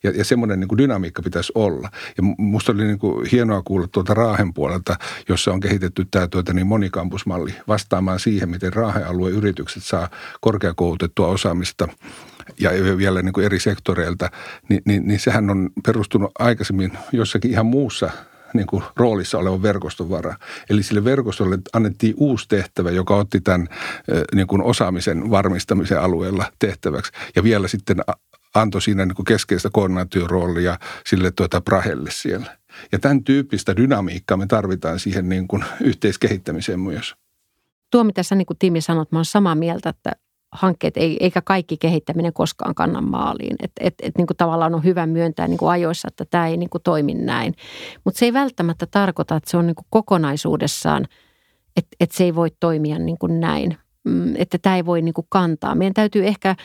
Ja, 0.04 0.12
ja 0.12 0.26
semmoinen 0.26 0.60
niin 0.60 0.78
dynamiikka 0.78 1.22
pitäisi 1.22 1.52
olla. 1.56 1.90
Ja 2.18 2.24
musta 2.38 2.72
oli 2.72 2.84
niin 2.84 3.00
hienoa 3.32 3.62
kuulla 3.62 3.88
tuolta 3.88 4.14
Raahen 4.14 4.54
puolelta, 4.54 4.96
jossa 5.30 5.52
on 5.52 5.60
kehitetty 5.60 6.06
tämä 6.12 6.28
tuota 6.28 6.54
niin 6.54 6.68
monikampusmalli 6.68 7.56
vastaamaan 7.68 8.20
siihen, 8.20 8.50
miten 8.50 8.74
Raahen 8.74 9.08
alueen 9.08 9.36
yritykset 9.36 9.84
saa 9.84 10.10
korkeakoulutettua 10.42 11.28
osaamista 11.28 11.88
ja 12.60 12.70
vielä 12.98 13.22
niin 13.22 13.34
kuin 13.34 13.46
eri 13.46 13.60
sektoreilta, 13.60 14.30
niin, 14.70 14.82
niin, 14.86 15.08
niin 15.08 15.20
sehän 15.20 15.50
on 15.50 15.70
perustunut 15.86 16.32
aikaisemmin 16.40 16.98
jossakin 17.12 17.52
ihan 17.52 17.66
muussa 17.66 18.10
niin 18.56 18.68
kuin 18.68 18.84
roolissa 18.96 19.38
oleva 19.38 19.62
verkoston 19.62 20.10
vara. 20.10 20.36
Eli 20.70 20.84
sille 20.84 21.04
verkostolle 21.04 21.58
annettiin 21.74 22.14
uusi 22.18 22.48
tehtävä, 22.48 22.92
joka 22.92 23.16
otti 23.16 23.42
tämän 23.42 23.68
niin 24.36 24.48
kuin 24.48 24.62
osaamisen 24.62 25.30
varmistamisen 25.30 26.02
alueella 26.02 26.52
tehtäväksi. 26.60 27.12
Ja 27.36 27.44
vielä 27.44 27.68
sitten 27.68 27.98
antoi 28.56 28.82
siinä 28.82 29.06
niin 29.06 29.16
kuin 29.16 29.26
keskeistä 29.26 29.70
koordinaatioroolia 29.74 30.80
sille 31.06 31.32
tuota 31.32 31.62
Prahelle 31.62 32.12
siellä. 32.12 32.58
Ja 32.92 33.00
tämän 33.00 33.24
tyyppistä 33.24 33.76
dynamiikkaa 33.76 34.38
me 34.38 34.48
tarvitaan 34.48 35.00
siihen 35.00 35.30
niin 35.30 35.48
kuin 35.48 35.64
yhteiskehittämiseen 35.82 36.80
myös. 36.80 37.16
Tuo, 37.92 38.04
mitä 38.04 38.24
sä 38.24 38.36
niin 38.36 38.46
kuin 38.46 38.58
Timi 38.58 38.82
sanot, 38.82 39.12
mä 39.12 39.18
olen 39.18 39.26
samaa 39.26 39.56
mieltä, 39.56 39.90
että 39.90 40.12
hankkeet, 40.56 40.94
eikä 40.98 41.42
kaikki 41.42 41.78
kehittäminen 41.78 42.34
koskaan 42.34 42.76
kanna 42.76 43.02
maaliin. 43.02 43.56
Että 43.64 43.82
et, 43.84 43.94
et, 44.02 44.18
niin 44.18 44.28
kuin 44.28 44.38
tavallaan 44.38 44.76
on 44.76 44.84
hyvä 44.84 45.06
myöntää 45.06 45.48
niin 45.48 45.58
kuin 45.58 45.72
ajoissa, 45.72 46.08
että 46.08 46.26
tämä 46.26 46.48
ei 46.48 46.58
niin 46.58 46.70
kuin 46.70 46.84
toimi 46.84 47.14
näin. 47.14 47.54
Mutta 48.04 48.20
se 48.20 48.26
ei 48.26 48.34
välttämättä 48.34 48.86
tarkoita, 48.86 49.36
että 49.36 49.52
se 49.52 49.58
on 49.58 49.68
niin 49.68 49.76
kuin 49.76 49.88
kokonaisuudessaan, 49.90 51.08
että, 51.78 51.96
että 52.00 52.18
se 52.18 52.24
ei 52.24 52.36
voi 52.36 52.50
toimia 52.60 53.00
niin 53.00 53.18
kuin 53.18 53.40
näin. 53.40 53.78
Mm, 54.06 54.34
että 54.36 54.58
tämä 54.58 54.76
ei 54.76 54.86
voi 54.86 55.02
niin 55.02 55.14
kuin 55.14 55.28
kantaa. 55.30 55.76
Meidän 55.76 55.94
täytyy 55.94 56.28
ehkä 56.28 56.56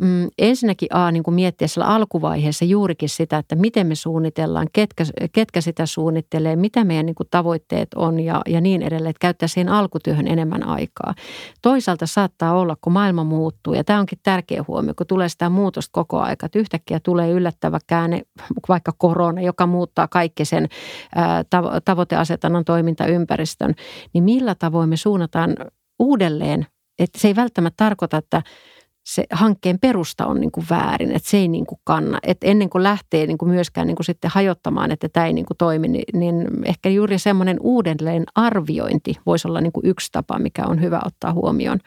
mm, 0.00 0.28
ensinnäkin 0.38 0.88
A, 0.92 1.10
niin 1.10 1.22
kuin 1.22 1.34
miettiä 1.34 1.68
siellä 1.68 1.86
alkuvaiheessa 1.86 2.64
juurikin 2.64 3.08
sitä, 3.08 3.38
että 3.38 3.54
miten 3.54 3.86
me 3.86 3.94
suunnitellaan, 3.94 4.66
ketkä, 4.72 5.04
ketkä 5.32 5.60
sitä 5.60 5.86
suunnittelee, 5.86 6.56
mitä 6.56 6.84
meidän 6.84 7.06
niin 7.06 7.14
kuin 7.14 7.26
tavoitteet 7.30 7.88
on 7.94 8.20
ja, 8.20 8.42
ja 8.48 8.60
niin 8.60 8.82
edelleen, 8.82 9.10
että 9.10 9.20
käyttää 9.20 9.48
siihen 9.48 9.68
alkutyöhön 9.68 10.26
enemmän 10.26 10.66
aikaa. 10.66 11.14
Toisaalta 11.62 12.06
saattaa 12.06 12.54
olla, 12.58 12.76
kun 12.80 12.92
maailma 12.92 13.24
muuttuu, 13.24 13.74
ja 13.74 13.84
tämä 13.84 14.00
onkin 14.00 14.18
tärkeä 14.22 14.64
huomio, 14.68 14.94
kun 14.96 15.06
tulee 15.06 15.28
sitä 15.28 15.48
muutosta 15.48 15.92
koko 15.92 16.20
aika, 16.20 16.46
että 16.46 16.58
yhtäkkiä 16.58 17.00
tulee 17.00 17.30
yllättävä 17.30 17.78
käänne, 17.86 18.22
vaikka 18.68 18.92
korona, 18.98 19.40
joka 19.40 19.66
muuttaa 19.66 20.08
kaikki 20.08 20.44
sen 20.44 20.68
tavoiteasetannon 21.84 22.64
toimintaympäristön, 22.64 23.74
niin 24.12 24.24
millä 24.24 24.54
tavoin 24.54 24.88
me 24.88 24.96
suunnataan 24.96 25.56
uudelleen 25.98 26.66
että 26.98 27.18
se 27.18 27.28
ei 27.28 27.36
välttämättä 27.36 27.84
tarkoita, 27.84 28.16
että 28.16 28.42
se 29.06 29.24
hankkeen 29.30 29.78
perusta 29.78 30.26
on 30.26 30.40
niin 30.40 30.52
kuin 30.52 30.66
väärin, 30.70 31.12
että 31.12 31.30
se 31.30 31.36
ei 31.36 31.48
niin 31.48 31.66
kuin 31.66 31.80
kanna. 31.84 32.18
Että 32.22 32.46
ennen 32.46 32.70
kuin 32.70 32.82
lähtee 32.82 33.26
niin 33.26 33.38
kuin 33.38 33.50
myöskään 33.50 33.86
niin 33.86 33.96
kuin 33.96 34.06
sitten 34.06 34.30
hajottamaan, 34.34 34.90
että 34.90 35.08
tämä 35.08 35.26
ei 35.26 35.32
niin 35.32 35.46
kuin 35.46 35.56
toimi, 35.56 35.88
niin, 35.88 36.04
niin 36.12 36.48
ehkä 36.64 36.88
juuri 36.88 37.18
semmoinen 37.18 37.56
uudelleen 37.60 38.24
arviointi 38.34 39.14
voisi 39.26 39.48
olla 39.48 39.60
niin 39.60 39.72
kuin 39.72 39.86
yksi 39.86 40.08
tapa, 40.12 40.38
mikä 40.38 40.62
on 40.66 40.80
hyvä 40.80 41.00
ottaa 41.04 41.32
huomioon. 41.32 41.78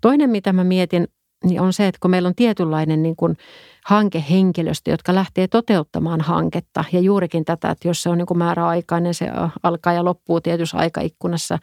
Toinen, 0.00 0.30
mitä 0.30 0.52
mä 0.52 0.64
mietin, 0.64 1.08
niin 1.44 1.60
on 1.60 1.72
se, 1.72 1.86
että 1.86 1.98
kun 2.02 2.10
meillä 2.10 2.26
on 2.26 2.34
tietynlainen 2.34 3.02
niin 3.02 3.16
kuin 3.16 3.36
hankehenkilöstö, 3.84 4.90
jotka 4.90 5.14
lähtee 5.14 5.48
toteuttamaan 5.48 6.20
hanketta. 6.20 6.84
Ja 6.92 7.00
juurikin 7.00 7.44
tätä, 7.44 7.70
että 7.70 7.88
jos 7.88 8.02
se 8.02 8.08
on 8.08 8.18
niin 8.18 8.38
määräaikainen, 8.38 9.14
se 9.14 9.30
alkaa 9.62 9.92
ja 9.92 10.04
loppuu 10.04 10.40
tietyssä 10.40 10.78
aikaikkunassa, 10.78 11.58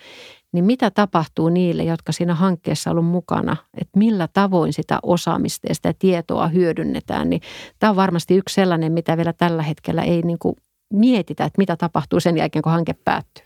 niin 0.54 0.66
mitä 0.66 0.92
tapahtuu 0.92 1.50
niille, 1.50 1.84
jotka 1.84 2.12
siinä 2.12 2.36
hankkeessa 2.36 2.92
ollut 2.92 3.06
mukana, 3.06 3.58
että 3.82 4.00
millä 4.00 4.28
tavoin 4.34 4.74
sitä 4.74 5.00
osaamista 5.04 5.68
ja 5.70 5.76
sitä 5.76 5.94
tietoa 6.00 6.48
hyödynnetään, 6.48 7.30
niin 7.30 7.42
tämä 7.80 7.90
on 7.90 7.96
varmasti 7.96 8.36
yksi 8.36 8.56
sellainen, 8.56 8.92
mitä 8.92 9.18
vielä 9.18 9.34
tällä 9.34 9.64
hetkellä 9.64 10.02
ei 10.02 10.22
niin 10.22 10.40
kuin 10.40 10.56
mietitä, 10.94 11.46
että 11.46 11.58
mitä 11.58 11.76
tapahtuu 11.76 12.20
sen 12.20 12.38
jälkeen, 12.38 12.64
kun 12.64 12.72
hanke 12.72 12.94
päättyy. 12.94 13.46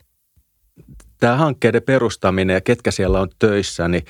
Tämä 1.20 1.36
hankkeiden 1.36 1.84
perustaminen 1.84 2.54
ja 2.54 2.62
ketkä 2.62 2.92
siellä 2.92 3.22
on 3.22 3.30
töissä, 3.40 3.88
niin 3.88 4.06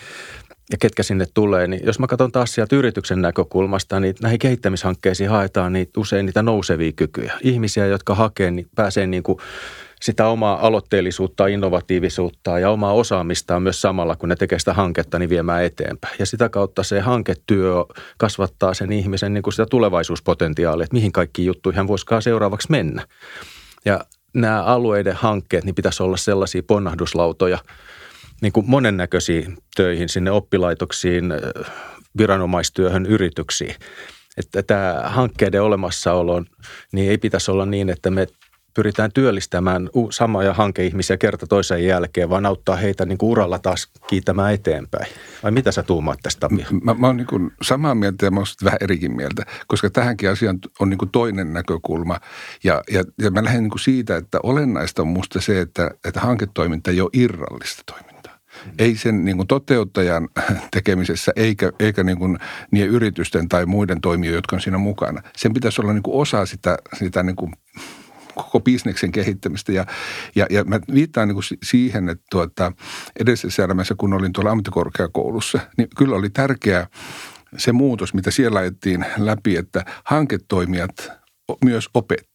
ja 0.71 0.78
ketkä 0.80 1.04
sinne 1.04 1.25
tulee, 1.34 1.67
niin 1.67 1.82
jos 1.86 1.99
mä 1.99 2.08
katson 2.08 2.32
taas 2.32 2.54
sieltä 2.54 2.75
yrityksen 2.75 3.21
näkökulmasta, 3.21 3.99
niin 3.99 4.15
näihin 4.21 4.39
kehittämishankkeisiin 4.39 5.30
haetaan 5.30 5.73
niitä, 5.73 5.99
usein 5.99 6.25
niitä 6.25 6.43
nousevia 6.43 6.91
kykyjä. 6.91 7.34
Ihmisiä, 7.41 7.86
jotka 7.86 8.15
hakee, 8.15 8.51
niin 8.51 8.67
pääsee 8.75 9.08
niin 9.08 9.23
kuin 9.23 9.38
sitä 10.01 10.28
omaa 10.28 10.67
aloitteellisuutta, 10.67 11.47
innovatiivisuutta 11.47 12.60
ja 12.60 12.69
omaa 12.69 12.93
osaamistaan 12.93 13.63
myös 13.63 13.82
samalla, 13.82 14.15
kun 14.15 14.30
ne 14.30 14.36
tekee 14.36 14.60
sitä 14.60 14.73
hanketta, 14.73 15.19
niin 15.19 15.30
viemään 15.30 15.63
eteenpäin. 15.63 16.15
Ja 16.19 16.25
sitä 16.25 16.49
kautta 16.49 16.84
se 16.84 16.99
hanketyö 16.99 17.86
kasvattaa 18.17 18.73
sen 18.73 18.91
ihmisen 18.91 19.34
niin 19.34 19.41
kuin 19.41 19.54
sitä 19.54 19.65
tulevaisuuspotentiaalia, 19.65 20.84
että 20.84 20.95
mihin 20.95 21.12
kaikki 21.12 21.45
juttuihin 21.45 21.78
hän 21.78 21.88
voisikaan 21.88 22.21
seuraavaksi 22.21 22.71
mennä. 22.71 23.08
Ja 23.86 23.99
nämä 24.34 24.63
alueiden 24.63 25.15
hankkeet, 25.15 25.65
niin 25.65 25.75
pitäisi 25.75 26.04
olla 26.04 26.17
sellaisia 26.17 26.63
ponnahduslautoja 26.67 27.58
niin 28.41 28.54
kuin 28.54 28.69
monennäköisiin 28.69 29.58
töihin 29.76 30.10
sinne 30.10 30.32
oppilaitoksiin, 30.32 31.34
viranomaistyöhön, 32.17 33.06
yrityksiin. 33.06 33.76
Että 34.38 34.63
tämä 34.63 35.02
hankkeiden 35.06 35.62
olemassaolo 35.62 36.43
niin 36.91 37.12
ei 37.12 37.17
pitäisi 37.17 37.52
olla 37.52 37.65
niin, 37.65 37.89
että 37.89 38.12
me 38.12 38.28
pyritään 38.76 39.12
työllistämään 39.13 39.89
samoja 40.10 40.54
hankeihmisiä 40.54 41.17
kerta 41.17 41.48
toisen 41.48 41.86
jälkeen, 41.86 42.30
vaan 42.30 42.45
auttaa 42.45 42.76
heitä 42.76 43.06
niin 43.06 43.17
kuin 43.17 43.30
uralla 43.30 43.60
taas 43.60 43.91
kiitämään 44.08 44.54
eteenpäin. 44.54 45.06
Vai 45.43 45.52
mitä 45.52 45.71
sä 45.71 45.84
tuumaat 45.84 46.19
tästä, 46.24 46.39
Tapio? 46.39 46.65
Mä, 46.84 46.93
mä 46.93 47.08
oon 47.08 47.17
niin 47.17 47.52
samaa 47.62 47.95
mieltä 47.95 48.26
ja 48.26 48.32
mä 48.32 48.39
oon 48.39 48.45
vähän 48.63 48.78
erikin 48.82 49.15
mieltä, 49.15 49.43
koska 49.67 49.89
tähänkin 49.89 50.30
asiaan 50.30 50.60
on 50.80 50.89
niin 50.89 50.98
kuin 50.98 51.12
toinen 51.12 51.54
näkökulma. 51.54 52.19
Ja, 52.63 52.84
ja, 52.91 53.04
ja 53.21 53.32
mä 53.32 53.43
lähden 53.43 53.63
niin 53.63 53.71
kuin 53.71 53.80
siitä, 53.80 54.17
että 54.17 54.39
olennaista 54.43 55.02
on 55.02 55.08
musta 55.08 55.41
se, 55.41 55.62
että, 55.62 55.91
että 56.06 56.19
hanketoiminta 56.19 56.91
ei 56.91 57.02
ole 57.02 57.10
irrallista 57.13 57.84
toimintaa. 57.86 58.14
Ei 58.79 58.95
sen 58.95 59.25
niin 59.25 59.37
kuin 59.37 59.47
toteuttajan 59.47 60.29
tekemisessä 60.73 61.31
eikä, 61.35 61.71
eikä 61.79 62.03
niin 62.03 62.17
kuin 62.17 62.39
niiden 62.71 62.89
yritysten 62.89 63.49
tai 63.49 63.65
muiden 63.65 64.01
toimijoiden, 64.01 64.37
jotka 64.37 64.55
on 64.55 64.61
siinä 64.61 64.77
mukana. 64.77 65.21
Sen 65.37 65.53
pitäisi 65.53 65.81
olla 65.81 65.93
niin 65.93 66.03
kuin 66.03 66.21
osa 66.21 66.45
sitä, 66.45 66.77
sitä 66.93 67.23
niin 67.23 67.35
kuin 67.35 67.51
koko 68.35 68.59
bisneksen 68.59 69.11
kehittämistä. 69.11 69.71
Ja, 69.71 69.85
ja, 70.35 70.47
ja 70.49 70.63
mä 70.63 70.79
viittaan 70.93 71.27
niin 71.27 71.59
siihen, 71.63 72.09
että 72.09 72.23
tuota, 72.31 72.71
edellisessä 73.19 73.63
elämässä, 73.63 73.95
kun 73.97 74.13
olin 74.13 74.33
tuolla 74.33 74.51
ammattikorkeakoulussa, 74.51 75.59
niin 75.77 75.87
kyllä 75.97 76.15
oli 76.15 76.29
tärkeää 76.29 76.87
se 77.57 77.71
muutos, 77.71 78.13
mitä 78.13 78.31
siellä 78.31 78.59
ajettiin 78.59 79.05
läpi, 79.17 79.57
että 79.57 79.85
hanketoimijat 80.03 81.11
myös 81.63 81.89
opetti. 81.93 82.35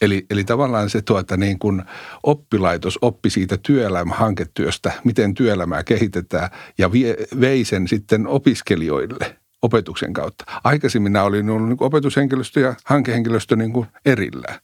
Eli, 0.00 0.26
eli 0.30 0.44
tavallaan 0.44 0.90
se 0.90 1.02
tuota, 1.02 1.36
niin 1.36 1.58
kuin 1.58 1.82
oppilaitos 2.22 2.98
oppi 3.02 3.30
siitä 3.30 3.56
työelämähanketyöstä, 3.56 4.92
miten 5.04 5.34
työelämää 5.34 5.84
kehitetään 5.84 6.50
ja 6.78 6.92
vie, 6.92 7.16
vei 7.40 7.64
sen 7.64 7.88
sitten 7.88 8.26
opiskelijoille– 8.26 9.36
opetuksen 9.62 10.12
kautta. 10.12 10.44
Aikaisemmin 10.64 11.12
nämä 11.12 11.24
oli 11.24 11.38
ollut 11.38 11.68
niin 11.68 11.76
opetushenkilöstö 11.80 12.60
ja 12.60 12.74
hankehenkilöstö 12.84 13.56
niin 13.56 13.72
kuin 13.72 13.86
erillään. 14.04 14.58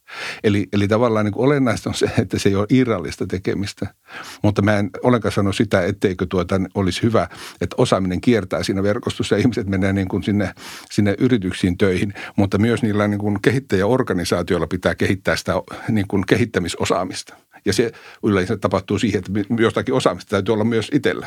Eli, 0.44 0.68
eli 0.72 0.88
tavallaan 0.88 1.24
niin 1.24 1.33
kuin 1.33 1.46
olennaista 1.46 1.90
on 1.90 1.94
se, 1.94 2.11
että 2.18 2.38
se 2.38 2.48
ei 2.48 2.55
ole 2.55 2.66
irrallista 2.70 3.26
tekemistä. 3.26 3.94
Mutta 4.42 4.62
mä 4.62 4.78
en 4.78 4.90
ollenkaan 5.02 5.33
sano 5.33 5.52
sitä, 5.52 5.83
etteikö 5.83 6.26
tuota 6.26 6.61
olisi 6.74 7.02
hyvä, 7.02 7.28
että 7.61 7.76
osaaminen 7.78 8.20
kiertää 8.20 8.62
siinä 8.62 8.83
verkostossa 8.83 9.35
ja 9.35 9.38
ihmiset 9.38 9.66
menee 9.66 9.92
niin 9.92 10.09
kuin 10.09 10.22
sinne, 10.22 10.55
sinne 10.90 11.14
yrityksiin 11.18 11.78
töihin. 11.78 12.14
Mutta 12.37 12.59
myös 12.59 12.83
niillä 12.83 13.09
niin 13.09 13.20
kuin 13.20 13.42
kehittäjäorganisaatioilla 13.42 14.66
pitää 14.66 14.94
kehittää 14.94 15.37
sitä 15.37 15.52
niin 15.88 16.09
kuin 16.09 16.26
kehittämisosaamista. 16.26 17.35
Ja 17.64 17.72
se 17.72 17.92
yleensä 18.24 18.57
tapahtuu 18.57 18.98
siihen, 18.98 19.18
että 19.18 19.62
jostakin 19.62 19.94
osaamista 19.94 20.31
täytyy 20.31 20.52
olla 20.52 20.64
myös 20.64 20.90
itsellä. 20.92 21.26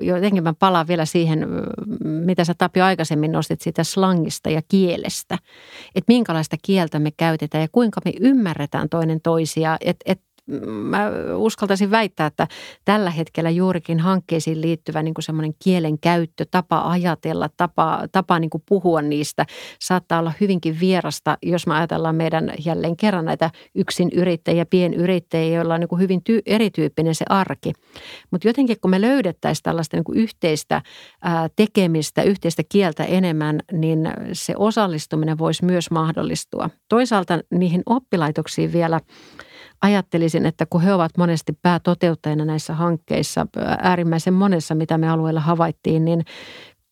Jotenkin 0.00 0.42
mä 0.42 0.54
palaan 0.58 0.88
vielä 0.88 1.04
siihen, 1.04 1.46
mitä 2.04 2.44
sä 2.44 2.54
Tapio 2.54 2.84
aikaisemmin 2.84 3.32
nostit 3.32 3.60
siitä 3.60 3.84
slangista 3.84 4.50
ja 4.50 4.62
kielestä. 4.68 5.38
Että 5.94 6.12
minkälaista 6.12 6.56
kieltä 6.62 6.98
me 6.98 7.10
käytetään 7.10 7.62
ja 7.62 7.68
kuinka 7.72 8.00
me 8.04 8.12
ymmärretään 8.20 8.88
toinen 8.88 9.20
toisia. 9.20 9.76
Että 9.80 10.12
et 10.12 10.20
mä 10.66 11.10
uskaltaisin 11.36 11.90
väittää, 11.90 12.26
että 12.26 12.48
tällä 12.84 13.10
hetkellä 13.10 13.50
juurikin 13.50 14.00
hankkeisiin 14.00 14.60
liittyvä 14.60 15.02
niin 15.02 15.14
semmoinen 15.20 15.54
kielen 15.64 15.98
käyttö, 15.98 16.46
tapa 16.50 16.90
ajatella, 16.90 17.48
tapa, 17.56 18.08
tapa 18.12 18.38
niin 18.38 18.50
kuin 18.50 18.62
puhua 18.68 19.02
niistä 19.02 19.46
saattaa 19.80 20.18
olla 20.18 20.32
hyvinkin 20.40 20.80
vierasta, 20.80 21.38
jos 21.42 21.66
me 21.66 21.74
ajatellaan 21.74 22.14
meidän 22.14 22.52
jälleen 22.64 22.96
kerran 22.96 23.24
näitä 23.24 23.50
yksin 23.74 24.10
yrittäjiä, 24.12 24.66
pienyrittäjiä, 24.66 25.56
joilla 25.56 25.74
on 25.74 25.80
niin 25.80 25.88
kuin 25.88 26.00
hyvin 26.00 26.20
ty- 26.30 26.42
erityyppinen 26.46 27.14
se 27.14 27.24
arki. 27.28 27.72
Mutta 28.30 28.48
jotenkin 28.48 28.80
kun 28.80 28.90
me 28.90 29.00
löydettäisiin 29.00 29.62
tällaista 29.62 29.96
niin 29.96 30.04
kuin 30.04 30.18
yhteistä 30.18 30.82
ää, 31.22 31.48
tekemistä, 31.56 32.22
yhteistä 32.22 32.62
kieltä 32.68 33.04
enemmän, 33.04 33.60
niin 33.72 34.10
se 34.32 34.54
osallistuminen 34.56 35.38
voisi 35.38 35.64
myös 35.64 35.90
mahdollistua. 35.90 36.70
Toisaalta 36.88 37.38
niihin 37.50 37.82
oppilaitoksiin 37.86 38.72
vielä– 38.72 39.00
ajattelisin, 39.82 40.46
että 40.46 40.66
kun 40.66 40.82
he 40.82 40.94
ovat 40.94 41.16
monesti 41.18 41.52
päätoteuttajina 41.62 42.44
näissä 42.44 42.74
hankkeissa, 42.74 43.46
äärimmäisen 43.82 44.34
monessa, 44.34 44.74
mitä 44.74 44.98
me 44.98 45.08
alueella 45.10 45.40
havaittiin, 45.40 46.04
niin 46.04 46.24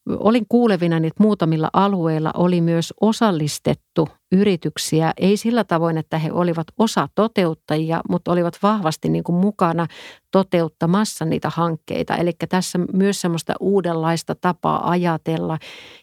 olin 0.09 0.47
kuulevina, 0.49 0.97
että 0.97 1.23
muutamilla 1.23 1.71
alueilla 1.73 2.31
oli 2.35 2.61
myös 2.61 2.95
osallistettu 3.01 4.09
yrityksiä, 4.33 5.12
ei 5.16 5.37
sillä 5.37 5.64
tavoin, 5.64 5.99
että 5.99 6.19
he 6.19 6.33
olivat 6.33 6.66
osa 6.79 7.09
toteuttajia, 7.14 8.01
mutta 8.09 8.33
olivat 8.33 8.59
vahvasti 8.62 9.09
niin 9.09 9.25
kuin 9.25 9.37
mukana 9.37 9.87
toteuttamassa 10.31 11.25
niitä 11.25 11.51
hankkeita. 11.51 12.16
Eli 12.16 12.33
tässä 12.49 12.79
myös 12.92 13.21
semmoista 13.21 13.55
uudenlaista 13.61 14.35
tapaa 14.35 14.90
ajatella 14.90 15.59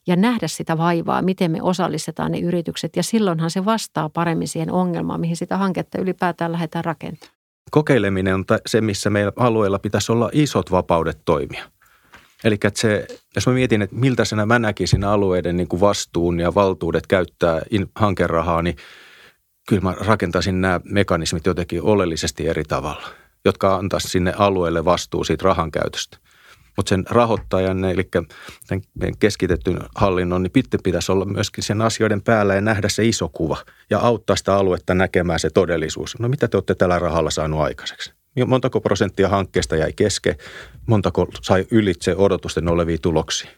ja 0.08 0.16
nähdä 0.16 0.48
sitä 0.48 0.78
vaivaa, 0.78 1.22
miten 1.22 1.52
me 1.52 1.62
osallistetaan 1.62 2.32
ne 2.32 2.40
yritykset. 2.40 2.96
Ja 2.96 3.04
silloinhan 3.04 3.52
se 3.52 3.66
vastaa 3.66 4.10
paremmin 4.10 4.48
siihen 4.48 4.72
ongelmaan, 4.72 5.20
mihin 5.20 5.38
sitä 5.38 5.58
hanketta 5.58 6.02
ylipäätään 6.02 6.52
lähdetään 6.52 6.86
rakentamaan. 6.86 7.34
Kokeileminen 7.72 8.34
on 8.34 8.46
se, 8.66 8.82
missä 8.82 9.10
meillä 9.10 9.32
alueella 9.36 9.80
pitäisi 9.80 10.12
olla 10.12 10.30
isot 10.34 10.72
vapaudet 10.72 11.22
toimia. 11.26 11.73
Eli 12.44 12.56
että 12.64 12.80
se, 12.80 13.08
jos 13.36 13.48
mä 13.48 13.54
mietin, 13.54 13.82
että 13.82 13.96
miltä 13.96 14.26
senä 14.26 14.46
mä 14.46 14.60
näkisin 14.60 15.04
alueiden 15.04 15.58
niin 15.58 15.68
kuin 15.68 15.80
vastuun 15.80 16.40
ja 16.40 16.56
valtuudet 16.56 17.08
käyttää 17.08 17.62
hankerahaa, 17.96 18.62
niin 18.62 18.76
kyllä 19.68 19.82
mä 19.82 19.96
rakentaisin 20.00 20.62
nämä 20.62 20.82
mekanismit 20.84 21.46
jotenkin 21.46 21.82
oleellisesti 21.82 22.48
eri 22.48 22.64
tavalla, 22.64 23.08
jotka 23.46 23.76
antaisi 23.76 24.08
sinne 24.08 24.34
alueelle 24.38 24.86
vastuu 24.86 25.24
siitä 25.24 25.44
rahan 25.46 25.72
käytöstä. 25.72 26.18
Mutta 26.78 26.90
sen 26.90 27.04
rahoittajan, 27.10 27.86
eli 27.86 28.10
tämän 28.68 29.14
keskitetyn 29.20 29.80
hallinnon, 29.96 30.44
niin 30.44 30.52
pitää 30.52 30.80
pitäisi 30.84 31.12
olla 31.12 31.26
myöskin 31.26 31.64
sen 31.64 31.82
asioiden 31.82 32.22
päällä 32.22 32.56
ja 32.56 32.62
nähdä 32.62 32.90
se 32.90 33.06
iso 33.06 33.30
kuva 33.30 33.58
ja 33.90 34.00
auttaa 34.00 34.36
sitä 34.36 34.56
aluetta 34.56 34.94
näkemään 34.94 35.40
se 35.40 35.50
todellisuus. 35.50 36.20
No 36.20 36.30
mitä 36.30 36.48
te 36.48 36.58
olette 36.58 36.76
tällä 36.76 37.00
rahalla 37.00 37.32
saanut 37.32 37.62
aikaiseksi? 37.62 38.14
Montako 38.46 38.82
prosenttia 38.82 39.30
hankkeesta 39.30 39.76
jäi 39.76 39.94
kesken, 39.94 40.36
montako 40.86 41.28
sai 41.42 41.66
ylitse 41.72 42.16
odotusten 42.16 42.68
olevia 42.68 42.98
tuloksia. 43.02 43.52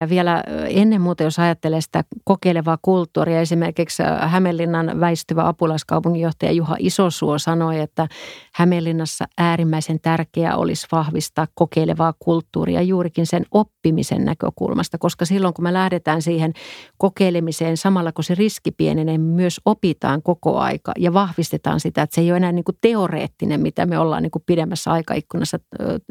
Ja 0.00 0.08
vielä 0.08 0.42
ennen 0.68 1.00
muuta, 1.00 1.22
jos 1.22 1.38
ajattelee 1.38 1.80
sitä 1.80 2.04
kokeilevaa 2.24 2.78
kulttuuria, 2.82 3.40
esimerkiksi 3.40 4.02
Hämeenlinnan 4.20 5.00
väistyvä 5.00 5.48
apulaiskaupunginjohtaja 5.48 6.52
Juha 6.52 6.76
Isosuo 6.78 7.38
sanoi, 7.38 7.80
että 7.80 8.08
Hämeenlinnassa 8.54 9.24
äärimmäisen 9.38 10.00
tärkeää 10.00 10.56
olisi 10.56 10.86
vahvistaa 10.92 11.46
kokeilevaa 11.54 12.14
kulttuuria 12.18 12.82
juurikin 12.82 13.26
sen 13.26 13.46
oppimisen 13.50 14.24
näkökulmasta, 14.24 14.98
koska 14.98 15.24
silloin 15.24 15.54
kun 15.54 15.62
me 15.62 15.72
lähdetään 15.72 16.22
siihen 16.22 16.52
kokeilemiseen 16.98 17.76
samalla 17.76 18.12
kun 18.12 18.24
se 18.24 18.34
riski 18.34 18.70
pienenee, 18.70 19.18
myös 19.18 19.60
opitaan 19.64 20.22
koko 20.22 20.58
aika 20.58 20.92
ja 20.98 21.14
vahvistetaan 21.14 21.80
sitä, 21.80 22.02
että 22.02 22.14
se 22.14 22.20
ei 22.20 22.30
ole 22.30 22.36
enää 22.36 22.52
niin 22.52 22.64
kuin 22.64 22.78
teoreettinen, 22.80 23.60
mitä 23.60 23.86
me 23.86 23.98
ollaan 23.98 24.22
niin 24.22 24.30
kuin 24.30 24.42
pidemmässä 24.46 24.92
aikaikkunassa, 24.92 25.58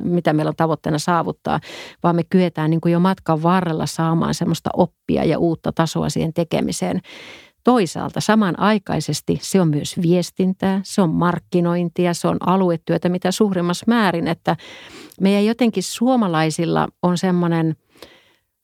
mitä 0.02 0.34
meillä 0.34 0.50
on 0.50 0.56
tavoitteena 0.56 1.00
saavuttaa, 1.00 1.60
vaan 2.04 2.15
me 2.15 2.23
kyetään 2.30 2.69
niin 2.69 2.82
kuin 2.82 2.91
jo 2.91 3.00
matkan 3.00 3.43
varrella 3.43 3.76
todella 3.77 3.85
saamaan 3.85 4.33
semmoista 4.33 4.69
oppia 4.73 5.23
ja 5.23 5.39
uutta 5.39 5.71
tasoa 5.71 6.09
siihen 6.09 6.33
tekemiseen. 6.33 7.01
Toisaalta 7.63 8.21
samanaikaisesti 8.21 9.39
se 9.41 9.61
on 9.61 9.67
myös 9.67 9.95
viestintää, 10.01 10.81
se 10.83 11.01
on 11.01 11.09
markkinointia, 11.09 12.13
se 12.13 12.27
on 12.27 12.37
aluetyötä 12.45 13.09
mitä 13.09 13.31
suurimmassa 13.31 13.85
määrin, 13.87 14.27
että 14.27 14.55
meidän 15.21 15.45
jotenkin 15.45 15.83
suomalaisilla 15.83 16.87
on 17.03 17.17
semmoinen– 17.17 17.75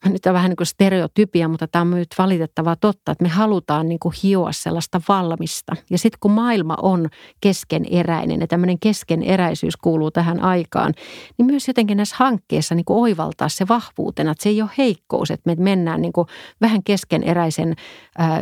nyt 0.06 0.26
on 0.26 0.34
vähän 0.34 0.50
niin 0.50 0.58
kuin 0.58 0.68
stereotypia, 0.68 1.48
mutta 1.48 1.68
tämä 1.68 1.82
on 1.82 1.92
nyt 1.92 2.16
valitettavaa 2.18 2.76
totta, 2.76 3.12
että 3.12 3.24
me 3.24 3.30
halutaan 3.30 3.90
niin 3.90 4.00
kuin 4.00 4.14
hioa 4.24 4.52
sellaista 4.52 5.02
valmista. 5.10 5.76
Ja 5.90 5.98
sitten 5.98 6.18
kun 6.20 6.32
maailma 6.32 6.78
on 6.82 7.10
keskeneräinen 7.42 8.42
ja 8.42 8.48
tämmöinen 8.48 8.80
keskeneräisyys 8.80 9.78
kuuluu 9.78 10.12
tähän 10.12 10.40
aikaan, 10.40 10.94
niin 11.38 11.46
myös 11.46 11.68
jotenkin 11.68 11.98
näissä 11.98 12.16
hankkeissa 12.20 12.76
niin 12.76 12.86
kuin 12.86 13.00
oivaltaa 13.00 13.50
se 13.50 13.68
vahvuutena, 13.68 14.32
että 14.32 14.44
se 14.44 14.50
ei 14.50 14.62
ole 14.62 14.70
heikkous, 14.78 15.32
että 15.32 15.50
me 15.50 15.56
mennään 15.64 16.02
niin 16.02 16.14
kuin 16.14 16.28
vähän 16.62 16.84
keskeneräisen 16.84 17.76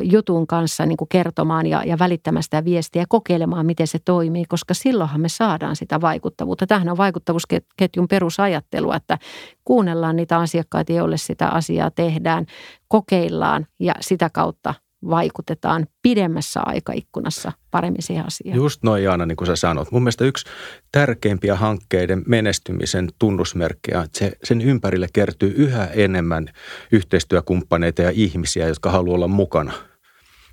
jutun 0.01 0.47
kanssa 0.47 0.85
niin 0.85 0.97
kuin 0.97 1.09
kertomaan 1.09 1.67
ja, 1.67 1.83
ja 1.85 1.99
välittämään 1.99 2.43
sitä 2.43 2.65
viestiä 2.65 3.01
ja 3.01 3.05
kokeilemaan, 3.09 3.65
miten 3.65 3.87
se 3.87 3.99
toimii, 4.05 4.45
koska 4.45 4.73
silloinhan 4.73 5.21
me 5.21 5.29
saadaan 5.29 5.75
sitä 5.75 6.01
vaikuttavuutta. 6.01 6.67
Tähän 6.67 6.89
on 6.89 6.97
vaikuttavuusketjun 6.97 8.07
perusajattelu, 8.09 8.91
että 8.91 9.17
kuunnellaan 9.65 10.15
niitä 10.15 10.37
asiakkaita, 10.37 10.93
joille 10.93 11.17
sitä 11.17 11.50
asiaa 11.51 11.91
tehdään, 11.91 12.45
kokeillaan 12.87 13.67
ja 13.79 13.93
sitä 13.99 14.29
kautta 14.29 14.73
vaikutetaan 15.09 15.87
pidemmässä 16.01 16.59
aikaikkunassa 16.65 17.51
paremmin 17.71 18.01
siihen 18.01 18.25
asiaan. 18.25 18.55
Just 18.55 18.83
noin 18.83 19.03
Jaana, 19.03 19.25
niin 19.25 19.35
kuin 19.35 19.45
sä 19.45 19.55
sanot. 19.55 19.91
Mun 19.91 20.03
mielestä 20.03 20.25
yksi 20.25 20.45
tärkeimpiä 20.91 21.55
hankkeiden 21.55 22.23
menestymisen 22.27 23.09
tunnusmerkkejä 23.19 23.99
on, 23.99 24.05
että 24.05 24.19
se, 24.19 24.37
sen 24.43 24.61
ympärille 24.61 25.07
kertyy 25.13 25.53
yhä 25.57 25.85
enemmän 25.85 26.47
yhteistyökumppaneita 26.91 28.01
ja 28.01 28.11
ihmisiä, 28.13 28.67
jotka 28.67 28.91
haluaa 28.91 29.15
olla 29.15 29.27
mukana. 29.27 29.73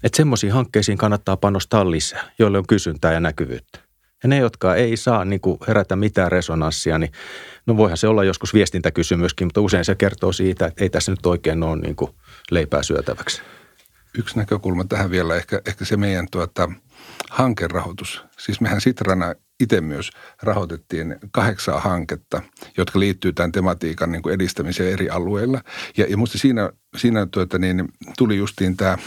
Että 0.05 0.17
semmoisiin 0.17 0.53
hankkeisiin 0.53 0.99
kannattaa 0.99 1.37
panostaa 1.37 1.91
lisää, 1.91 2.31
joille 2.39 2.59
on 2.59 2.67
kysyntää 2.67 3.13
ja 3.13 3.21
näkyvyyttä. 3.21 3.79
Ja 4.23 4.29
ne, 4.29 4.37
jotka 4.37 4.75
ei 4.75 4.97
saa 4.97 5.25
niin 5.25 5.41
kuin 5.41 5.59
herätä 5.69 5.97
mitään 5.97 6.33
resonanssia, 6.33 6.99
niin 6.99 7.13
no 7.69 7.77
voihan 7.77 7.97
se 7.97 8.09
olla 8.09 8.25
joskus 8.25 8.55
viestintäkysymyskin, 8.55 9.47
mutta 9.47 9.61
usein 9.61 9.85
se 9.85 9.95
kertoo 9.95 10.33
siitä, 10.33 10.67
että 10.67 10.85
ei 10.85 10.91
tässä 10.91 11.13
nyt 11.13 11.27
oikein 11.27 11.63
ole 11.63 11.81
niin 11.81 11.97
kuin 11.97 12.11
leipää 12.51 12.83
syötäväksi. 12.83 13.43
Yksi 14.19 14.39
näkökulma 14.39 14.85
tähän 14.85 15.11
vielä, 15.11 15.37
ehkä, 15.37 15.61
ehkä 15.67 15.85
se 15.85 15.97
meidän 15.97 16.27
tuota, 16.31 16.69
hankerahoitus. 17.31 18.25
Siis 18.39 18.61
mehän 18.61 18.81
Sitrana 18.81 19.35
itse 19.61 19.81
myös 19.81 20.11
rahoitettiin 20.43 21.17
kahdeksaa 21.33 21.81
hanketta, 21.81 22.43
jotka 22.77 23.01
liittyy 23.01 23.33
tämän 23.33 23.53
tematiikan 23.53 24.13
niin 24.13 24.23
kuin 24.23 24.35
edistämiseen 24.35 24.93
eri 24.93 25.11
alueilla. 25.11 25.61
Ja, 25.97 26.07
ja 26.09 26.17
musta 26.17 26.39
siinä, 26.39 26.71
siinä 26.97 27.27
tuota, 27.27 27.59
niin, 27.59 27.89
tuli 28.19 28.37
justiin 28.37 28.77
tämä 28.77 28.99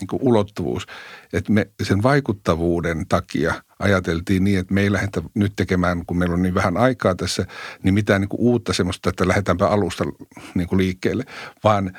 niin 0.00 0.08
kuin 0.08 0.22
ulottuvuus, 0.22 0.86
että 1.34 1.52
me 1.52 1.70
sen 1.82 2.02
vaikuttavuuden 2.02 3.06
takia 3.08 3.54
ajateltiin 3.78 4.44
niin, 4.44 4.58
että 4.58 4.74
me 4.74 4.80
ei 4.80 4.92
lähdetä 4.92 5.22
nyt 5.34 5.52
tekemään, 5.56 6.06
kun 6.06 6.18
meillä 6.18 6.34
on 6.34 6.42
niin 6.42 6.54
vähän 6.54 6.76
aikaa 6.76 7.14
tässä, 7.14 7.46
niin 7.82 7.94
mitään 7.94 8.20
niin 8.20 8.28
kuin 8.28 8.40
uutta 8.40 8.72
semmoista, 8.72 9.10
että 9.10 9.28
lähdetäänpä 9.28 9.66
alusta 9.66 10.04
niin 10.54 10.68
kuin 10.68 10.78
liikkeelle, 10.78 11.24
vaan– 11.64 11.92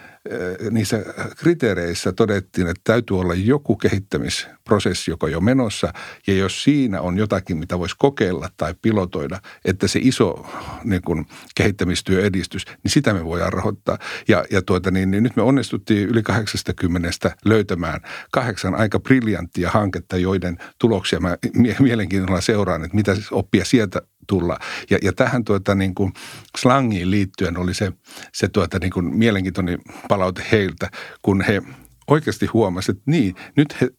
niissä 0.72 1.06
kriteereissä 1.38 2.12
todettiin, 2.12 2.68
että 2.68 2.82
täytyy 2.84 3.20
olla 3.20 3.34
joku 3.34 3.76
kehittämisprosessi, 3.76 5.12
joka 5.12 5.26
on 5.26 5.32
jo 5.32 5.42
menossa. 5.42 5.94
Ja 6.28 6.34
jos 6.34 6.64
siinä 6.64 7.02
on 7.02 7.18
jotakin, 7.18 7.58
mitä 7.58 7.80
voisi 7.80 7.96
kokeilla 7.98 8.50
tai 8.58 8.76
pilotoida, 8.82 9.42
että 9.66 9.88
se 9.88 10.00
iso 10.04 10.48
niin 10.84 11.02
kuin, 11.02 11.26
kehittämistyö 11.56 12.26
edistys, 12.26 12.66
niin 12.84 12.92
sitä 12.92 13.14
me 13.14 13.26
voidaan 13.26 13.54
rahoittaa. 13.54 13.98
Ja, 14.28 14.46
ja 14.52 14.62
tuota, 14.62 14.92
niin, 14.92 15.12
niin 15.12 15.24
nyt 15.24 15.36
me 15.36 15.42
onnistuttiin 15.42 16.10
yli 16.10 16.24
80 16.24 17.10
löytämään 17.46 18.00
kahdeksan 18.32 18.76
aika 18.76 19.00
briljanttia 19.26 19.70
hanketta, 19.70 20.18
joiden 20.18 20.58
tuloksia 20.80 21.20
mä 21.20 21.38
mielenkiinnolla 21.80 22.42
seuraan, 22.42 22.84
että 22.84 22.96
mitä 22.96 23.16
oppia 23.32 23.66
sieltä 23.66 24.02
tulla. 24.28 24.60
Ja, 24.90 24.98
ja 25.02 25.14
tähän 25.14 25.44
tuota, 25.44 25.76
niin 25.76 25.96
kuin 25.96 26.14
slangiin 26.58 27.12
liittyen 27.12 27.58
oli 27.58 27.74
se, 27.74 27.92
se 28.34 28.48
tuota, 28.48 28.80
niin 28.80 28.92
kuin 28.92 29.16
mielenkiintoinen 29.16 29.80
palaute 30.08 30.44
heiltä, 30.52 30.90
kun 31.22 31.42
he 31.42 31.62
oikeasti 32.08 32.46
huomasivat, 32.46 32.98
että 32.98 33.12
niin, 33.12 33.36
nyt 33.58 33.82
he 33.82 33.90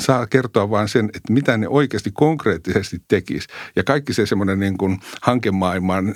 saa 0.00 0.26
kertoa 0.26 0.70
vain 0.70 0.88
sen, 0.88 1.04
että 1.04 1.32
mitä 1.32 1.56
ne 1.56 1.68
oikeasti 1.68 2.10
konkreettisesti 2.12 3.02
tekisi. 3.08 3.48
Ja 3.76 3.84
kaikki 3.84 4.14
se 4.14 4.26
semmoinen 4.26 4.60
niin 4.60 4.78
kuin 4.78 4.98
hankemaailmaan 5.22 6.14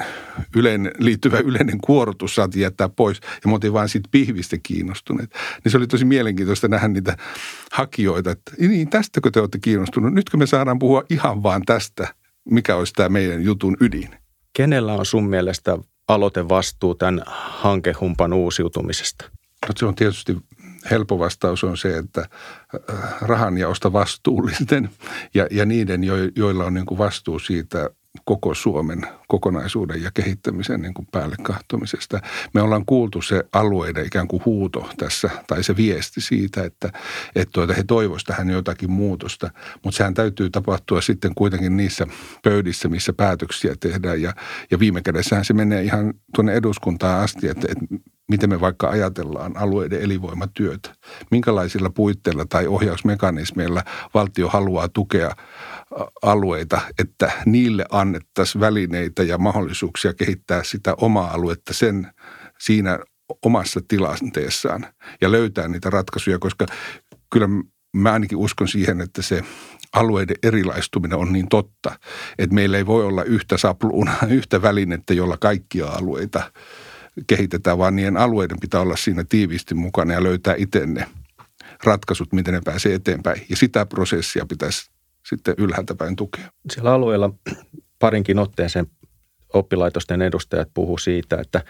yleinen, 0.57 0.93
liittyvä 0.99 1.39
yleinen 1.39 1.79
kuorotus 1.81 2.35
saatiin 2.35 2.63
jättää 2.63 2.89
pois. 2.89 3.21
Ja 3.23 3.49
me 3.49 3.53
oltiin 3.53 3.73
vain 3.73 3.89
siitä 3.89 4.09
pihvistä 4.13 4.57
kiinnostuneet. 4.63 5.31
Niin 5.65 5.73
se 5.73 5.79
oli 5.79 5.87
tosi 5.87 6.05
mielenkiintoista 6.05 6.69
nähdä 6.69 6.89
niitä 6.89 7.17
hakijoita, 7.73 8.31
että 8.31 8.53
niin 8.59 8.91
tästäkö 8.91 9.31
te 9.31 9.41
olette 9.41 9.59
kiinnostuneet? 9.59 10.15
Nytkö 10.15 10.37
me 10.37 10.47
saadaan 10.47 10.79
puhua 10.79 11.05
ihan 11.11 11.43
vaan 11.43 11.63
tästä, 11.63 12.15
mikä 12.45 12.77
olisi 12.77 12.93
tämä 12.93 13.09
meidän 13.09 13.45
jutun 13.45 13.77
ydin? 13.81 14.09
Kenellä 14.53 14.93
on 14.95 15.07
sun 15.07 15.29
mielestä 15.29 15.79
aloitevastuu 16.09 16.95
tämän 16.95 17.23
hankehumpan 17.27 18.33
uusiutumisesta? 18.33 19.25
No, 19.69 19.75
se 19.77 19.87
on 19.87 19.95
tietysti 19.95 20.37
helppo 20.91 21.19
vastaus 21.19 21.65
on 21.65 21.77
se, 21.77 21.99
että 21.99 22.21
äh, 22.21 23.15
rahanjaosta 23.21 23.93
vastuullisten 23.93 24.91
ja, 25.35 25.47
ja 25.51 25.67
niiden, 25.67 26.01
joilla 26.37 26.65
on 26.65 26.75
niin 26.75 26.87
kuin 26.87 26.99
vastuu 26.99 27.39
siitä 27.39 27.91
koko 28.25 28.55
Suomen 28.55 29.03
kokonaisuuden 29.29 30.03
ja 30.03 30.11
kehittämisen 30.15 30.83
niin 30.83 30.95
kuin 30.95 31.09
päälle 31.13 31.37
kahtomisesta. 31.43 32.21
Me 32.55 32.63
ollaan 32.63 32.87
kuultu 32.87 33.23
se 33.23 33.45
alueiden 33.53 34.07
ikään 34.07 34.29
kuin 34.29 34.43
huuto 34.45 34.91
tässä, 34.97 35.31
tai 35.47 35.63
se 35.63 35.77
viesti 35.77 36.21
siitä, 36.21 36.65
että, 36.65 36.93
että 37.35 37.53
tuota, 37.53 37.75
he 37.75 37.85
toivoisivat 37.87 38.27
tähän 38.27 38.51
jotakin 38.51 38.91
muutosta, 38.91 39.51
mutta 39.85 39.97
sehän 39.97 40.15
täytyy 40.15 40.51
tapahtua 40.51 41.01
sitten 41.01 41.35
kuitenkin 41.35 41.77
niissä 41.77 42.07
pöydissä, 42.43 42.89
missä 42.89 43.13
päätöksiä 43.13 43.75
tehdään, 43.81 44.23
ja, 44.23 44.35
ja 44.71 44.79
viime 44.79 45.03
kädessähän 45.03 45.45
se 45.45 45.55
menee 45.55 45.83
ihan 45.83 46.15
tuonne 46.35 46.53
eduskuntaan 46.53 47.21
asti, 47.21 47.49
että, 47.49 47.69
että 47.71 48.11
miten 48.31 48.51
me 48.51 48.61
vaikka 48.61 48.89
ajatellaan 48.89 49.57
alueiden 49.57 50.03
elinvoimatyötä, 50.03 50.95
minkälaisilla 51.31 51.91
puitteilla 51.91 52.45
tai 52.49 52.67
ohjausmekanismeilla 52.67 53.83
valtio 54.15 54.49
haluaa 54.49 54.89
tukea 54.89 55.31
alueita, 56.23 56.81
että 56.99 57.33
niille 57.47 57.87
annettaisiin 57.91 58.61
välineitä 58.61 59.23
ja 59.23 59.39
mahdollisuuksia 59.39 60.15
kehittää 60.15 60.63
sitä 60.65 60.95
omaa 61.01 61.31
aluetta 61.31 61.75
sen 61.75 62.07
siinä 62.59 62.99
omassa 63.45 63.81
tilanteessaan 63.89 64.87
ja 65.21 65.33
löytää 65.33 65.69
niitä 65.69 65.91
ratkaisuja, 65.91 66.39
koska 66.39 66.67
kyllä 67.33 67.49
mä 67.97 68.13
ainakin 68.13 68.39
uskon 68.39 68.69
siihen, 68.69 69.01
että 69.01 69.23
se 69.23 69.43
alueiden 69.93 70.37
erilaistuminen 70.43 71.19
on 71.19 71.33
niin 71.33 71.49
totta, 71.49 71.99
että 72.39 72.55
meillä 72.55 72.79
ei 72.79 72.87
voi 72.87 73.05
olla 73.05 73.23
yhtä 73.25 73.57
sapluuna, 73.57 74.13
yhtä 74.29 74.63
välinettä, 74.63 75.15
jolla 75.15 75.37
kaikkia 75.37 75.87
alueita 75.87 76.53
kehitetään, 77.27 77.79
vaan 77.79 77.97
niiden 77.97 78.17
alueiden 78.17 78.61
pitää 78.61 78.81
olla 78.81 78.97
siinä 78.97 79.25
tiiviisti 79.29 79.75
mukana 79.75 80.15
ja 80.15 80.23
löytää 80.23 80.55
itse 80.59 80.87
ne 80.87 81.07
ratkaisut, 81.85 82.33
miten 82.33 82.55
ne 82.55 82.61
pääsee 82.65 82.95
eteenpäin. 82.95 83.47
Ja 83.49 83.57
sitä 83.57 83.87
prosessia 83.87 84.47
pitäisi 84.47 84.91
sitten 85.29 85.55
ylhäältä 85.59 85.95
päin 85.95 86.17
tukea. 86.17 86.51
Siellä 86.73 86.93
alueella 86.93 87.31
parinkin 87.99 88.39
otteeseen 88.39 88.87
oppilaitosten 89.53 90.23
edustajat 90.23 90.69
puhuu 90.75 90.99
siitä, 90.99 91.37
että 91.41 91.65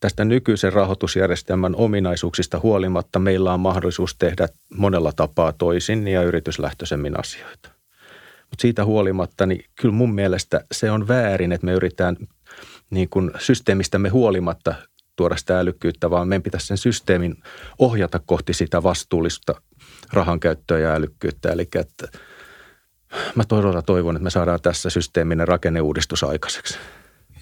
tästä 0.00 0.24
nykyisen 0.24 0.72
rahoitusjärjestelmän 0.72 1.76
ominaisuuksista 1.76 2.60
huolimatta 2.62 3.18
meillä 3.18 3.54
on 3.54 3.60
mahdollisuus 3.60 4.16
tehdä 4.18 4.48
monella 4.76 5.12
tapaa 5.12 5.52
toisin 5.52 6.08
ja 6.08 6.22
yrityslähtöisemmin 6.22 7.20
asioita. 7.20 7.68
Mutta 8.40 8.62
siitä 8.62 8.84
huolimatta, 8.84 9.46
niin 9.46 9.64
kyllä 9.80 9.94
mun 9.94 10.14
mielestä 10.14 10.64
se 10.72 10.90
on 10.90 11.08
väärin, 11.08 11.52
että 11.52 11.66
me 11.66 11.72
yritetään 11.72 12.16
niin 12.94 13.08
kuin 13.08 13.30
systeemistämme 13.38 14.08
huolimatta 14.08 14.74
tuoda 15.16 15.36
sitä 15.36 15.60
älykkyyttä, 15.60 16.10
vaan 16.10 16.28
meidän 16.28 16.42
pitäisi 16.42 16.66
sen 16.66 16.78
systeemin 16.78 17.36
ohjata 17.78 18.20
kohti 18.26 18.52
sitä 18.52 18.82
vastuullista 18.82 19.54
rahankäyttöä 20.12 20.78
ja 20.78 20.94
älykkyyttä. 20.94 21.52
Eli 21.52 21.68
että 21.74 22.08
mä 23.34 23.44
todella 23.44 23.82
toivon, 23.82 24.16
että 24.16 24.24
me 24.24 24.30
saadaan 24.30 24.60
tässä 24.62 24.90
systeeminen 24.90 25.48
rakenneuudistus 25.48 26.24
aikaiseksi. 26.24 26.78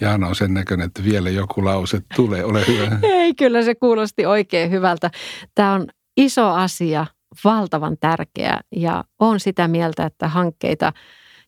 Jaana 0.01 0.29
on 0.29 0.35
sen 0.35 0.55
näköinen, 0.55 0.87
että 0.87 1.05
vielä 1.05 1.31
joku 1.31 1.65
lause 1.65 2.01
tulee. 2.17 2.45
Ole 2.45 2.65
hyvä. 2.69 2.99
Ei, 3.03 3.35
kyllä 3.35 3.63
se 3.63 3.75
kuulosti 3.75 4.27
oikein 4.27 4.71
hyvältä. 4.71 5.11
Tämä 5.55 5.73
on 5.73 5.87
iso 6.17 6.51
asia, 6.51 7.07
valtavan 7.45 7.97
tärkeä 8.01 8.61
ja 8.77 9.05
on 9.19 9.41
sitä 9.41 9.69
mieltä, 9.69 10.07
että 10.07 10.29
hankkeita 10.29 10.93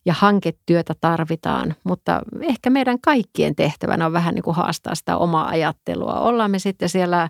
ja 0.05 0.14
hanketyötä 0.14 0.95
tarvitaan, 1.01 1.75
mutta 1.85 2.21
ehkä 2.40 2.71
meidän 2.71 3.01
kaikkien 3.01 3.55
tehtävänä 3.55 4.07
on 4.07 4.12
vähän 4.12 4.35
niin 4.35 4.43
kuin 4.43 4.57
haastaa 4.57 4.95
sitä 4.95 5.17
omaa 5.17 5.49
ajattelua. 5.49 6.21
Ollaan 6.21 6.51
me 6.51 6.59
sitten 6.59 6.88
siellä 6.88 7.29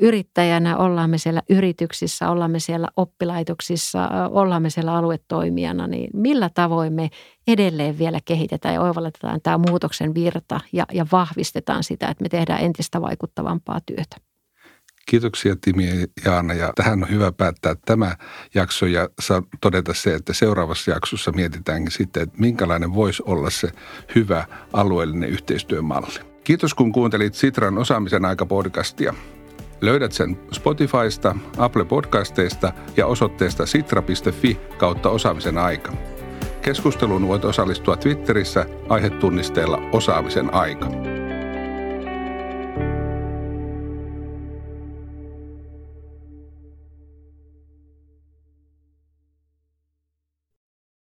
yrittäjänä, 0.00 0.76
ollaan 0.76 1.10
me 1.10 1.18
siellä 1.18 1.42
yrityksissä, 1.48 2.30
ollaan 2.30 2.50
me 2.50 2.58
siellä 2.58 2.88
oppilaitoksissa, 2.96 4.08
ollaan 4.30 4.62
me 4.62 4.70
siellä 4.70 4.94
aluetoimijana, 4.94 5.86
niin 5.86 6.10
millä 6.14 6.50
tavoin 6.54 6.92
me 6.92 7.10
edelleen 7.46 7.98
vielä 7.98 8.18
kehitetään 8.24 8.74
ja 8.74 8.82
oivalletaan 8.82 9.40
tämä 9.42 9.58
muutoksen 9.68 10.14
virta 10.14 10.60
ja, 10.72 10.86
ja 10.92 11.06
vahvistetaan 11.12 11.84
sitä, 11.84 12.08
että 12.08 12.22
me 12.22 12.28
tehdään 12.28 12.60
entistä 12.60 13.00
vaikuttavampaa 13.00 13.80
työtä. 13.86 14.31
Kiitoksia 15.06 15.56
Timi 15.60 15.88
ja 15.88 16.06
Jaana 16.24 16.54
ja 16.54 16.72
tähän 16.74 17.02
on 17.02 17.10
hyvä 17.10 17.32
päättää 17.32 17.74
tämä 17.86 18.16
jakso 18.54 18.86
ja 18.86 19.08
saa 19.20 19.42
todeta 19.60 19.94
se, 19.94 20.14
että 20.14 20.32
seuraavassa 20.32 20.90
jaksossa 20.90 21.32
mietitäänkin 21.32 21.92
sitten, 21.92 22.22
että 22.22 22.38
minkälainen 22.38 22.94
voisi 22.94 23.22
olla 23.26 23.50
se 23.50 23.68
hyvä 24.14 24.44
alueellinen 24.72 25.30
yhteistyömalli. 25.30 26.32
Kiitos 26.44 26.74
kun 26.74 26.92
kuuntelit 26.92 27.34
Sitran 27.34 27.78
osaamisen 27.78 28.24
aika 28.24 28.46
podcastia. 28.46 29.14
Löydät 29.80 30.12
sen 30.12 30.38
Spotifysta, 30.52 31.36
Apple 31.58 31.84
Podcasteista 31.84 32.72
ja 32.96 33.06
osoitteesta 33.06 33.66
sitra.fi 33.66 34.60
kautta 34.78 35.10
osaamisen 35.10 35.58
aika. 35.58 35.92
Keskusteluun 36.62 37.28
voit 37.28 37.44
osallistua 37.44 37.96
Twitterissä 37.96 38.66
aihetunnisteella 38.88 39.78
osaamisen 39.92 40.54
aika. 40.54 40.86